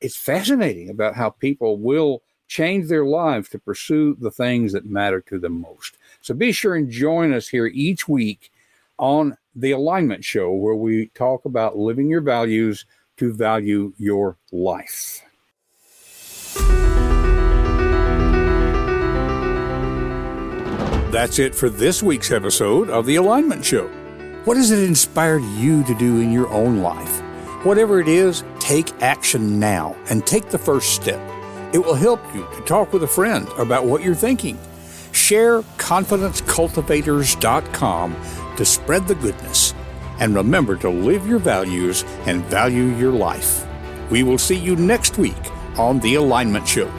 [0.01, 5.21] it's fascinating about how people will change their lives to pursue the things that matter
[5.21, 5.97] to them most.
[6.21, 8.51] So be sure and join us here each week
[8.97, 12.85] on the Alignment Show, where we talk about living your values
[13.17, 15.21] to value your life.
[21.11, 23.87] That's it for this week's episode of The Alignment Show.
[24.43, 27.21] What has it inspired you to do in your own life?
[27.65, 31.34] Whatever it is, take action now and take the first step.
[31.75, 34.57] It will help you to talk with a friend about what you're thinking.
[35.11, 38.15] Share confidencecultivators.com
[38.55, 39.73] to spread the goodness.
[40.21, 43.67] And remember to live your values and value your life.
[44.09, 45.35] We will see you next week
[45.77, 46.89] on The Alignment Show.